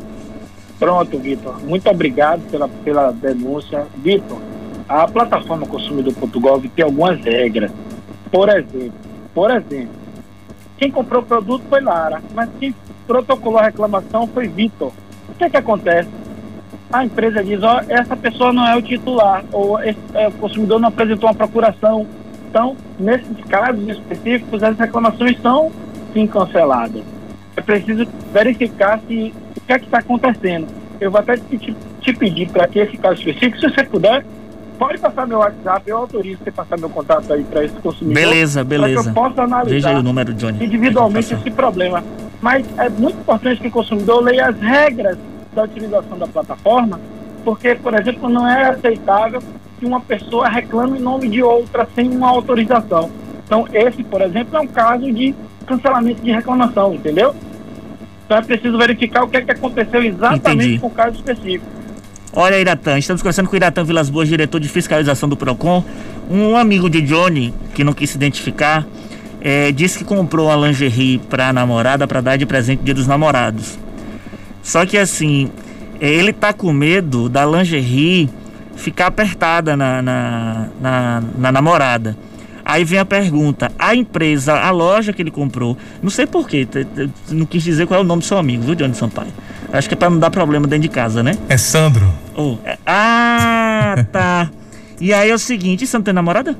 Pronto, 0.77 1.17
Vitor. 1.19 1.63
Muito 1.63 1.89
obrigado 1.89 2.41
pela, 2.51 2.67
pela 2.67 3.11
denúncia. 3.11 3.87
Vitor, 3.95 4.39
a 4.89 5.07
plataforma 5.07 5.65
consumidor.gov 5.65 6.67
tem 6.67 6.83
algumas 6.83 7.17
regras. 7.23 7.71
Por 8.29 8.49
exemplo, 8.49 8.91
por 9.33 9.51
exemplo, 9.51 10.02
quem 10.83 10.91
comprou 10.91 11.21
o 11.21 11.25
produto 11.25 11.63
foi 11.69 11.79
Lara, 11.79 12.21
mas 12.33 12.49
quem 12.59 12.75
protocolou 13.07 13.57
a 13.57 13.63
reclamação 13.63 14.27
foi 14.27 14.49
Vitor. 14.49 14.91
O 15.29 15.33
que 15.33 15.45
é 15.45 15.49
que 15.49 15.55
acontece? 15.55 16.09
A 16.91 17.05
empresa 17.05 17.41
diz, 17.41 17.63
ó, 17.63 17.79
essa 17.87 18.17
pessoa 18.17 18.51
não 18.51 18.67
é 18.67 18.75
o 18.75 18.81
titular, 18.81 19.45
ou 19.53 19.81
esse, 19.81 19.97
é, 20.13 20.27
o 20.27 20.31
consumidor 20.33 20.81
não 20.81 20.89
apresentou 20.89 21.29
uma 21.29 21.35
procuração. 21.35 22.05
Então, 22.49 22.75
nesses 22.99 23.37
casos 23.47 23.87
específicos, 23.87 24.61
as 24.61 24.77
reclamações 24.77 25.39
são 25.41 25.71
sim 26.11 26.27
canceladas. 26.27 27.01
É 27.55 27.61
preciso 27.61 28.05
verificar 28.33 28.99
se 29.07 29.33
o 29.55 29.61
que 29.61 29.71
é 29.71 29.79
que 29.79 29.85
está 29.85 29.99
acontecendo. 29.99 30.67
Eu 30.99 31.09
vou 31.09 31.21
até 31.21 31.37
te, 31.37 31.73
te 32.01 32.13
pedir 32.13 32.49
para 32.49 32.67
que 32.67 32.79
esse 32.79 32.97
caso 32.97 33.19
específico, 33.19 33.57
se 33.57 33.69
você 33.69 33.85
puder, 33.85 34.25
pode 34.87 34.97
passar 34.99 35.25
meu 35.25 35.37
WhatsApp, 35.37 35.89
eu 35.89 35.97
autorizo 35.97 36.43
você 36.43 36.51
passar 36.51 36.77
meu 36.77 36.89
contato 36.89 37.31
aí 37.31 37.43
para 37.45 37.63
esse 37.63 37.75
consumidor. 37.75 38.21
Beleza, 38.21 38.63
beleza. 38.65 39.09
Eu 39.09 39.13
possa 39.13 39.43
analisar 39.43 39.73
Veja 39.73 39.89
aí 39.89 39.95
o 39.95 40.03
número, 40.03 40.33
Johnny. 40.33 40.65
individualmente 40.65 41.33
esse 41.33 41.51
problema. 41.51 42.03
Mas 42.41 42.65
é 42.77 42.89
muito 42.89 43.17
importante 43.17 43.61
que 43.61 43.69
o 43.69 43.71
consumidor 43.71 44.21
leia 44.21 44.47
as 44.47 44.59
regras 44.59 45.17
da 45.53 45.63
utilização 45.63 46.17
da 46.17 46.27
plataforma, 46.27 46.99
porque, 47.45 47.75
por 47.75 47.93
exemplo, 47.93 48.27
não 48.27 48.45
é 48.45 48.71
aceitável 48.71 49.41
que 49.79 49.85
uma 49.85 50.01
pessoa 50.01 50.49
reclame 50.49 50.99
em 50.99 51.01
nome 51.01 51.29
de 51.29 51.41
outra 51.41 51.87
sem 51.95 52.09
uma 52.09 52.29
autorização. 52.29 53.09
Então, 53.45 53.65
esse, 53.71 54.03
por 54.03 54.21
exemplo, 54.21 54.57
é 54.57 54.59
um 54.59 54.67
caso 54.67 55.09
de 55.13 55.33
cancelamento 55.65 56.21
de 56.21 56.31
reclamação, 56.31 56.93
entendeu? 56.93 57.33
Então 58.25 58.37
é 58.37 58.41
preciso 58.41 58.77
verificar 58.77 59.23
o 59.23 59.27
que, 59.29 59.37
é 59.37 59.41
que 59.41 59.51
aconteceu 59.51 60.01
exatamente 60.03 60.65
Entendi. 60.65 60.79
com 60.79 60.87
o 60.87 60.91
caso 60.91 61.15
específico. 61.15 61.65
Olha, 62.35 62.59
Iratã, 62.59 62.97
estamos 62.97 63.21
conversando 63.21 63.47
com 63.47 63.53
o 63.53 63.57
Iratã 63.57 63.83
Vilas 63.83 64.09
Boas, 64.09 64.27
diretor 64.27 64.59
de 64.59 64.67
fiscalização 64.67 65.29
do 65.29 65.37
PROCON. 65.37 65.83
Um 66.27 66.57
amigo 66.57 66.89
de 66.89 66.99
Johnny, 66.99 67.53
que 67.75 67.83
não 67.83 67.93
quis 67.93 68.09
se 68.09 68.17
identificar, 68.17 68.87
é, 69.39 69.71
disse 69.71 69.99
que 69.99 70.03
comprou 70.03 70.47
uma 70.47 70.67
lingerie 70.67 71.19
para 71.19 71.49
a 71.49 71.53
namorada 71.53 72.07
para 72.07 72.21
dar 72.21 72.35
de 72.35 72.47
presente 72.47 72.81
dia 72.81 72.95
dos 72.95 73.05
namorados. 73.05 73.77
Só 74.63 74.83
que 74.83 74.97
assim, 74.97 75.51
é, 76.01 76.09
ele 76.09 76.33
tá 76.33 76.51
com 76.51 76.73
medo 76.73 77.29
da 77.29 77.45
lingerie 77.45 78.27
ficar 78.75 79.07
apertada 79.07 79.77
na, 79.77 80.01
na, 80.01 80.69
na, 80.81 81.23
na 81.37 81.51
namorada. 81.51 82.17
Aí 82.65 82.83
vem 82.83 82.97
a 82.97 83.05
pergunta: 83.05 83.71
a 83.77 83.93
empresa, 83.93 84.53
a 84.53 84.71
loja 84.71 85.13
que 85.13 85.21
ele 85.21 85.29
comprou, 85.29 85.77
não 86.01 86.09
sei 86.09 86.25
porquê, 86.25 86.67
não 87.29 87.45
quis 87.45 87.61
dizer 87.61 87.85
qual 87.85 87.99
é 87.99 88.01
o 88.01 88.05
nome 88.05 88.23
do 88.23 88.25
seu 88.25 88.39
amigo, 88.39 88.63
viu, 88.63 88.73
Johnny 88.73 88.95
Sampaio? 88.95 89.31
Acho 89.73 89.87
que 89.87 89.95
é 89.95 89.97
pra 89.97 90.09
não 90.09 90.19
dar 90.19 90.29
problema 90.29 90.67
dentro 90.67 90.83
de 90.83 90.89
casa, 90.89 91.23
né? 91.23 91.35
É 91.49 91.57
Sandro. 91.57 92.07
Oh, 92.35 92.57
é- 92.63 92.77
ah, 92.85 93.95
tá. 94.13 94.49
E 95.01 95.11
aí 95.11 95.29
é 95.29 95.33
o 95.33 95.39
seguinte, 95.39 95.85
você 95.87 95.97
não 95.97 96.03
tem 96.03 96.13
namorada? 96.13 96.55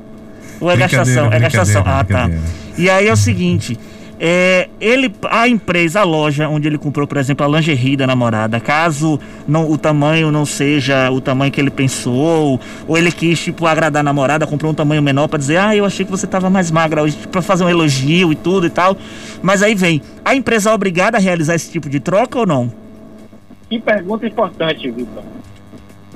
Ou 0.60 0.69
é 0.71 0.76
gastação? 0.76 1.32
É 1.32 1.39
gastação. 1.39 1.84
Ah, 1.86 2.04
tá. 2.04 2.30
E 2.78 2.89
aí 2.89 3.08
é 3.08 3.13
o 3.13 3.15
seguinte, 3.15 3.78
é, 4.19 4.67
ele, 4.82 5.13
a 5.30 5.47
empresa, 5.47 5.99
a 5.99 6.04
loja 6.04 6.47
onde 6.49 6.67
ele 6.67 6.78
comprou, 6.78 7.06
por 7.06 7.17
exemplo, 7.17 7.45
a 7.45 7.49
lingerie 7.49 7.95
da 7.95 8.08
namorada, 8.08 8.60
caso 8.60 9.19
não, 9.47 9.69
o 9.69 9.78
tamanho 9.78 10.32
não 10.32 10.45
seja 10.45 11.12
o 11.12 11.21
tamanho 11.21 11.52
que 11.52 11.62
ele 11.62 11.69
pensou, 11.69 12.60
ou 12.88 12.97
ele 12.97 13.12
quis, 13.12 13.39
tipo, 13.39 13.67
agradar 13.67 13.99
a 13.99 14.04
namorada, 14.04 14.47
comprou 14.47 14.71
um 14.71 14.76
tamanho 14.76 15.02
menor 15.04 15.28
pra 15.28 15.38
dizer, 15.38 15.58
ah, 15.58 15.76
eu 15.76 15.86
achei 15.86 16.04
que 16.06 16.12
você 16.12 16.26
tava 16.26 16.49
mais 16.49 16.71
magra 16.71 17.04
hoje, 17.04 17.15
pra 17.32 17.41
fazer 17.41 17.63
um 17.63 17.69
elogio 17.69 18.32
e 18.32 18.36
tudo 18.36 18.65
e 18.65 18.69
tal. 18.71 18.97
Mas 19.41 19.62
aí 19.62 19.76
vem, 19.76 20.02
a 20.26 20.34
empresa 20.34 20.71
é 20.71 20.73
obrigada 20.73 21.17
a 21.17 21.19
realizar 21.21 21.54
esse 21.56 21.69
tipo 21.71 21.88
de 21.89 21.99
troca 21.99 22.39
ou 22.39 22.45
não? 22.47 22.71
Que 23.73 23.79
pergunta 23.79 24.27
importante, 24.27 24.88
Vitor. 24.91 25.23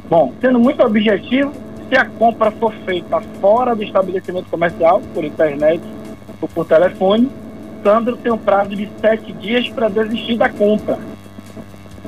Bom, 0.08 0.32
sendo 0.39 0.60
muito 0.60 0.84
objetivo, 0.84 1.52
Se 1.89 1.96
a 1.96 2.06
compra 2.06 2.52
for 2.52 2.72
feita 2.86 3.20
fora 3.41 3.74
do 3.74 3.82
estabelecimento 3.82 4.48
comercial, 4.50 5.02
por 5.13 5.24
internet 5.24 5.82
ou 6.39 6.48
por 6.50 6.65
telefone, 6.65 7.32
Sandro 7.82 8.15
tem 8.17 8.32
um 8.32 8.38
prazo 8.38 8.76
de 8.76 8.88
sete 9.00 9.32
dias 9.32 9.70
para 9.70 9.88
desistir 9.88 10.38
da 10.38 10.50
compra. 10.50 11.00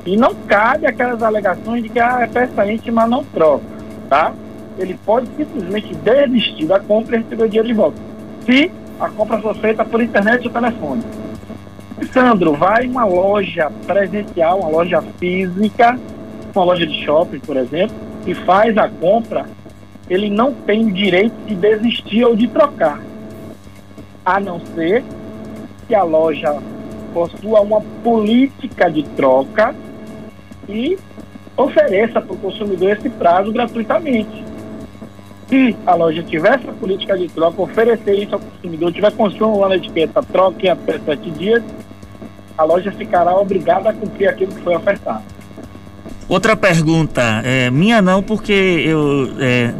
E 0.04 0.18
não 0.18 0.34
cabe 0.46 0.86
aquelas 0.86 1.20
alegações 1.22 1.82
de 1.82 1.88
que 1.88 1.98
ah, 1.98 2.18
é 2.20 2.26
peça 2.26 2.70
íntima 2.70 3.08
não 3.08 3.24
troca, 3.24 3.64
tá? 4.08 4.34
Ele 4.78 4.96
pode 5.04 5.26
simplesmente 5.34 5.94
desistir 5.94 6.66
da 6.66 6.78
compra 6.78 7.16
e 7.16 7.22
receber 7.22 7.44
o 7.44 7.48
dinheiro 7.48 7.68
de 7.68 7.74
volta. 7.74 7.98
Se 8.44 8.70
a 9.00 9.08
compra 9.08 9.38
for 9.38 9.56
feita 9.56 9.82
por 9.82 10.00
internet 10.02 10.46
ou 10.46 10.52
telefone. 10.52 11.02
Sandro, 12.06 12.54
vai 12.54 12.86
uma 12.86 13.04
loja 13.04 13.70
presencial, 13.86 14.60
uma 14.60 14.68
loja 14.68 15.02
física, 15.18 15.98
uma 16.54 16.64
loja 16.64 16.86
de 16.86 17.04
shopping, 17.04 17.40
por 17.40 17.56
exemplo, 17.56 17.94
e 18.26 18.34
faz 18.34 18.76
a 18.76 18.88
compra, 18.88 19.46
ele 20.08 20.28
não 20.28 20.52
tem 20.52 20.92
direito 20.92 21.34
de 21.46 21.54
desistir 21.54 22.24
ou 22.24 22.34
de 22.34 22.48
trocar. 22.48 23.00
A 24.24 24.40
não 24.40 24.60
ser 24.74 25.04
que 25.86 25.94
a 25.94 26.02
loja 26.02 26.58
possua 27.12 27.60
uma 27.60 27.80
política 28.02 28.90
de 28.90 29.02
troca 29.02 29.74
e 30.68 30.98
ofereça 31.56 32.20
para 32.20 32.32
o 32.32 32.38
consumidor 32.38 32.90
esse 32.90 33.08
prazo 33.10 33.52
gratuitamente. 33.52 34.44
Se 35.48 35.76
a 35.84 35.94
loja 35.94 36.22
tiver 36.22 36.54
essa 36.54 36.72
política 36.72 37.18
de 37.18 37.28
troca, 37.28 37.60
oferecer 37.60 38.14
isso 38.14 38.34
ao 38.34 38.40
consumidor, 38.40 38.92
tiver 38.92 39.12
construindo 39.12 39.58
lá 39.58 39.68
na 39.68 39.76
etiqueta 39.76 40.22
troca 40.22 40.66
em 40.66 40.68
até 40.68 40.98
sete 41.00 41.30
dias, 41.32 41.62
a 42.60 42.64
loja 42.64 42.92
ficará 42.92 43.34
obrigada 43.34 43.88
a 43.88 43.92
cumprir 43.92 44.28
aquilo 44.28 44.52
que 44.54 44.60
foi 44.60 44.76
ofertado. 44.76 45.22
Outra 46.28 46.54
pergunta, 46.54 47.40
é, 47.42 47.70
minha 47.70 48.02
não, 48.02 48.22
porque 48.22 48.52
eu. 48.52 49.32
É, 49.38 49.72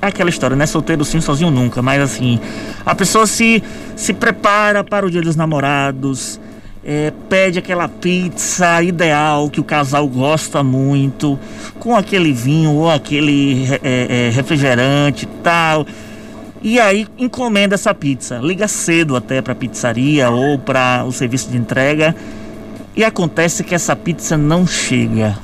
é 0.00 0.06
aquela 0.06 0.30
história, 0.30 0.56
né? 0.56 0.64
Solteiro 0.64 1.04
sim, 1.04 1.20
sozinho 1.20 1.50
nunca, 1.50 1.82
mas 1.82 2.00
assim, 2.00 2.38
a 2.86 2.94
pessoa 2.94 3.26
se, 3.26 3.62
se 3.96 4.14
prepara 4.14 4.84
para 4.84 5.04
o 5.04 5.10
dia 5.10 5.20
dos 5.20 5.34
namorados, 5.34 6.40
é, 6.84 7.12
pede 7.28 7.58
aquela 7.58 7.88
pizza 7.88 8.80
ideal 8.80 9.50
que 9.50 9.58
o 9.58 9.64
casal 9.64 10.06
gosta 10.06 10.62
muito, 10.62 11.36
com 11.80 11.96
aquele 11.96 12.32
vinho 12.32 12.74
ou 12.74 12.88
aquele 12.88 13.66
é, 13.82 14.28
é, 14.28 14.30
refrigerante 14.30 15.26
tal. 15.42 15.84
E 16.60 16.80
aí 16.80 17.06
encomenda 17.16 17.76
essa 17.76 17.94
pizza, 17.94 18.38
liga 18.38 18.66
cedo 18.66 19.14
até 19.14 19.40
para 19.40 19.52
a 19.52 19.56
pizzaria 19.56 20.28
ou 20.28 20.58
para 20.58 21.04
o 21.04 21.12
serviço 21.12 21.50
de 21.50 21.56
entrega 21.56 22.16
e 22.96 23.04
acontece 23.04 23.62
que 23.62 23.74
essa 23.74 23.94
pizza 23.94 24.36
não 24.36 24.66
chega. 24.66 25.38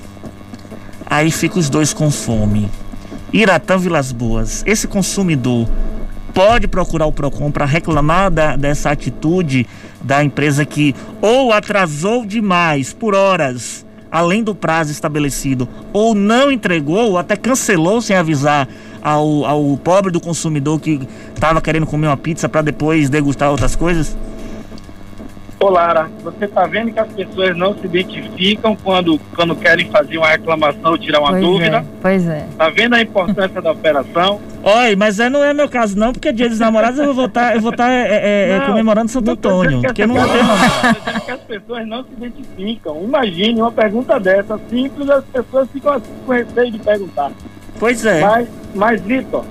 Aí 1.07 1.31
fica 1.31 1.59
os 1.59 1.71
dois 1.71 1.93
com 1.93 2.11
fome. 2.11 2.69
Iratã 3.33 3.79
Vilas 3.79 4.11
Boas, 4.11 4.65
esse 4.67 4.89
consumidor 4.89 5.69
pode 6.33 6.67
procurar 6.67 7.07
o 7.07 7.13
Procon 7.13 7.53
para 7.53 7.65
reclamar 7.65 8.31
da, 8.31 8.57
dessa 8.57 8.91
atitude 8.91 9.67
da 10.03 10.23
empresa 10.25 10.65
que 10.65 10.95
ou 11.23 11.53
atrasou 11.53 12.27
demais 12.27 12.93
por 12.93 13.15
horas, 13.15 13.84
além 14.15 14.45
do 14.45 14.55
prazo 14.55 14.93
estabelecido, 14.93 15.69
ou 15.93 16.15
não 16.15 16.53
entregou, 16.53 17.11
ou 17.11 17.19
até 17.19 17.35
cancelou 17.35 18.01
sem 18.01 18.15
avisar 18.15 18.69
ao, 19.03 19.45
ao 19.45 19.77
pobre 19.77 20.13
do 20.13 20.21
consumidor 20.21 20.79
que 20.79 21.01
estava 21.35 21.61
querendo 21.61 21.85
comer 21.85 22.07
uma 22.07 22.17
pizza 22.17 22.49
para 22.49 22.63
depois 22.63 23.11
degustar 23.11 23.51
outras 23.51 23.75
coisas? 23.75 24.17
Ô 25.65 25.71
Lara, 25.71 26.11
você 26.23 26.45
está 26.45 26.67
vendo 26.67 26.93
que 26.93 27.01
as 27.01 27.09
pessoas 27.09 27.57
não 27.57 27.73
se 27.73 27.87
identificam 27.87 28.77
quando, 28.77 29.19
quando 29.35 29.57
querem 29.57 29.89
fazer 29.91 30.19
uma 30.19 30.29
reclamação 30.29 30.91
ou 30.91 30.99
tirar 30.99 31.21
uma 31.21 31.31
pois 31.31 31.43
dúvida? 31.43 31.79
É, 31.79 31.85
pois 32.03 32.29
é. 32.29 32.47
Tá 32.59 32.69
vendo 32.69 32.95
a 32.95 33.01
importância 33.01 33.63
da 33.63 33.73
operação? 33.73 34.43
Oi, 34.63 34.95
mas 34.95 35.19
é, 35.19 35.31
não 35.31 35.43
é 35.43 35.55
meu 35.55 35.67
caso 35.67 35.99
não, 35.99 36.13
porque 36.13 36.35
dia 36.35 36.51
dos 36.51 36.59
namorados 36.59 36.99
eu 36.99 37.07
vou 37.07 37.15
voltar, 37.15 37.55
eu 37.55 37.63
vou 37.63 37.71
estar 37.71 37.91
é, 37.91 38.51
é, 38.51 38.59
Não, 38.59 38.67
comemorando 38.67 39.11
Santo 39.11 39.31
Antônio, 39.31 39.81
que 39.81 39.87
porque 39.87 40.03
as 40.03 40.09
não 40.09 40.17
dizendo 40.17 41.21
que 41.25 41.31
as 41.31 41.41
pessoas 41.41 41.87
não 41.87 42.05
se 42.05 42.13
identificam. 42.13 43.03
Imagine 43.03 43.63
uma 43.63 43.73
pergunta 43.73 44.21
dessa, 44.21 44.61
simples, 44.69 45.09
as 45.09 45.25
pessoas 45.25 45.67
ficam 45.71 45.95
assim 45.95 46.13
com 46.27 46.33
receio 46.33 46.73
de 46.73 46.79
perguntar. 46.79 47.33
Pois 47.79 48.05
é. 48.05 48.21
Mas, 48.21 48.49
mas 48.75 49.01
Vitor, 49.01 49.47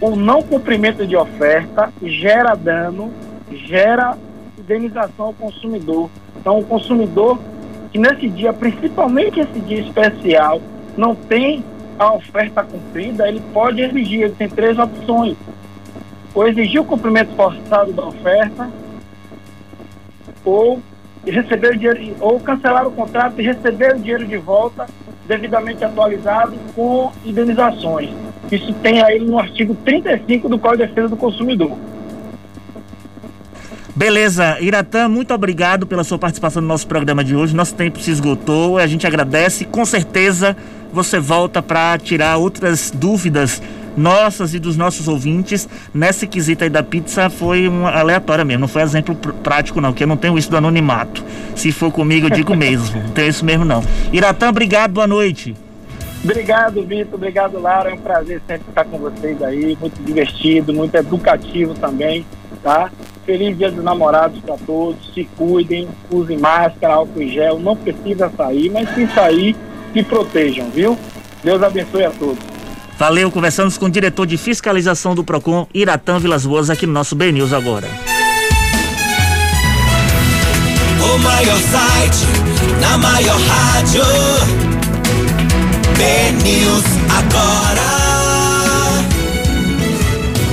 o 0.00 0.16
não 0.16 0.40
cumprimento 0.40 1.06
de 1.06 1.16
oferta 1.16 1.92
gera 2.02 2.54
dano, 2.54 3.12
gera 3.52 4.16
indenização 4.60 5.26
ao 5.26 5.32
consumidor. 5.32 6.08
Então, 6.36 6.58
o 6.58 6.64
consumidor 6.64 7.38
que 7.92 7.98
nesse 7.98 8.28
dia, 8.28 8.52
principalmente 8.52 9.40
esse 9.40 9.60
dia 9.60 9.80
especial, 9.80 10.60
não 10.96 11.14
tem 11.14 11.64
a 11.98 12.12
oferta 12.14 12.62
cumprida, 12.62 13.28
ele 13.28 13.42
pode 13.52 13.82
exigir, 13.82 14.22
ele 14.22 14.34
tem 14.34 14.48
três 14.48 14.78
opções. 14.78 15.36
Ou 16.34 16.46
exigir 16.46 16.80
o 16.80 16.84
cumprimento 16.84 17.34
forçado 17.34 17.92
da 17.92 18.06
oferta, 18.06 18.70
ou 20.44 20.80
receber 21.26 21.74
o 21.74 21.76
dinheiro, 21.76 22.16
ou 22.20 22.40
cancelar 22.40 22.86
o 22.86 22.92
contrato 22.92 23.40
e 23.40 23.44
receber 23.44 23.96
o 23.96 23.98
dinheiro 23.98 24.26
de 24.26 24.36
volta 24.36 24.86
devidamente 25.26 25.84
atualizado 25.84 26.54
com 26.74 27.12
indenizações. 27.24 28.10
Isso 28.50 28.72
tem 28.74 29.02
aí 29.02 29.20
no 29.20 29.38
artigo 29.38 29.74
35 29.84 30.48
do 30.48 30.58
Código 30.58 30.82
de 30.82 30.88
Defesa 30.88 31.08
do 31.08 31.16
Consumidor. 31.16 31.76
Beleza, 34.00 34.56
Iratã, 34.62 35.10
muito 35.10 35.34
obrigado 35.34 35.86
pela 35.86 36.02
sua 36.02 36.18
participação 36.18 36.62
no 36.62 36.68
nosso 36.68 36.86
programa 36.86 37.22
de 37.22 37.36
hoje. 37.36 37.54
Nosso 37.54 37.74
tempo 37.74 38.00
se 38.00 38.10
esgotou, 38.10 38.78
a 38.78 38.86
gente 38.86 39.06
agradece. 39.06 39.66
Com 39.66 39.84
certeza 39.84 40.56
você 40.90 41.20
volta 41.20 41.60
para 41.60 41.98
tirar 41.98 42.38
outras 42.38 42.90
dúvidas 42.90 43.60
nossas 43.94 44.54
e 44.54 44.58
dos 44.58 44.74
nossos 44.74 45.06
ouvintes. 45.06 45.68
Nessa 45.92 46.26
quesita 46.26 46.64
aí 46.64 46.70
da 46.70 46.82
pizza 46.82 47.28
foi 47.28 47.68
uma 47.68 47.90
aleatória 47.90 48.42
mesmo, 48.42 48.62
não 48.62 48.68
foi 48.68 48.80
exemplo 48.80 49.14
pr- 49.14 49.32
prático 49.32 49.82
não, 49.82 49.90
porque 49.90 50.04
eu 50.04 50.08
não 50.08 50.16
tenho 50.16 50.38
isso 50.38 50.50
do 50.50 50.56
anonimato. 50.56 51.22
Se 51.54 51.70
for 51.70 51.92
comigo, 51.92 52.28
eu 52.28 52.30
digo 52.30 52.56
mesmo. 52.56 53.02
Não 53.02 53.10
tenho 53.10 53.28
isso 53.28 53.44
mesmo 53.44 53.66
não. 53.66 53.84
Iratã, 54.10 54.48
obrigado, 54.48 54.92
boa 54.92 55.06
noite. 55.06 55.54
Obrigado, 56.24 56.82
Vitor. 56.86 57.16
Obrigado, 57.16 57.60
Lara. 57.60 57.90
É 57.90 57.94
um 57.94 57.98
prazer 57.98 58.40
sempre 58.46 58.64
estar 58.70 58.84
com 58.86 58.96
vocês 58.96 59.42
aí. 59.42 59.76
Muito 59.78 60.02
divertido, 60.02 60.72
muito 60.72 60.94
educativo 60.94 61.74
também, 61.74 62.24
tá? 62.62 62.90
Feliz 63.24 63.56
Dia 63.56 63.70
dos 63.70 63.84
Namorados 63.84 64.40
para 64.40 64.56
todos. 64.56 65.12
Se 65.14 65.24
cuidem, 65.36 65.88
usem 66.10 66.38
máscara, 66.38 66.94
álcool 66.94 67.22
em 67.22 67.28
gel. 67.28 67.58
Não 67.58 67.76
precisa 67.76 68.30
sair, 68.36 68.70
mas 68.70 68.92
se 68.94 69.06
sair, 69.08 69.56
se 69.92 70.02
protejam, 70.02 70.70
viu? 70.70 70.98
Deus 71.42 71.62
abençoe 71.62 72.04
a 72.04 72.10
todos. 72.10 72.38
Valeu, 72.98 73.30
conversamos 73.30 73.78
com 73.78 73.86
o 73.86 73.90
diretor 73.90 74.26
de 74.26 74.36
fiscalização 74.36 75.14
do 75.14 75.24
PROCON, 75.24 75.66
Iratã 75.72 76.18
Vilas 76.18 76.44
Boas, 76.44 76.68
aqui 76.68 76.86
no 76.86 76.92
nosso 76.92 77.14
B 77.14 77.32
News 77.32 77.52
agora. 77.52 77.88
O 81.02 81.18
maior 81.18 81.56
site 81.56 82.26
na 82.80 82.98
maior 82.98 83.40
rádio. 83.40 84.02
B 85.96 86.32
News 86.42 86.84
agora. 87.08 88.00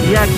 E 0.10 0.16
aqui 0.16 0.34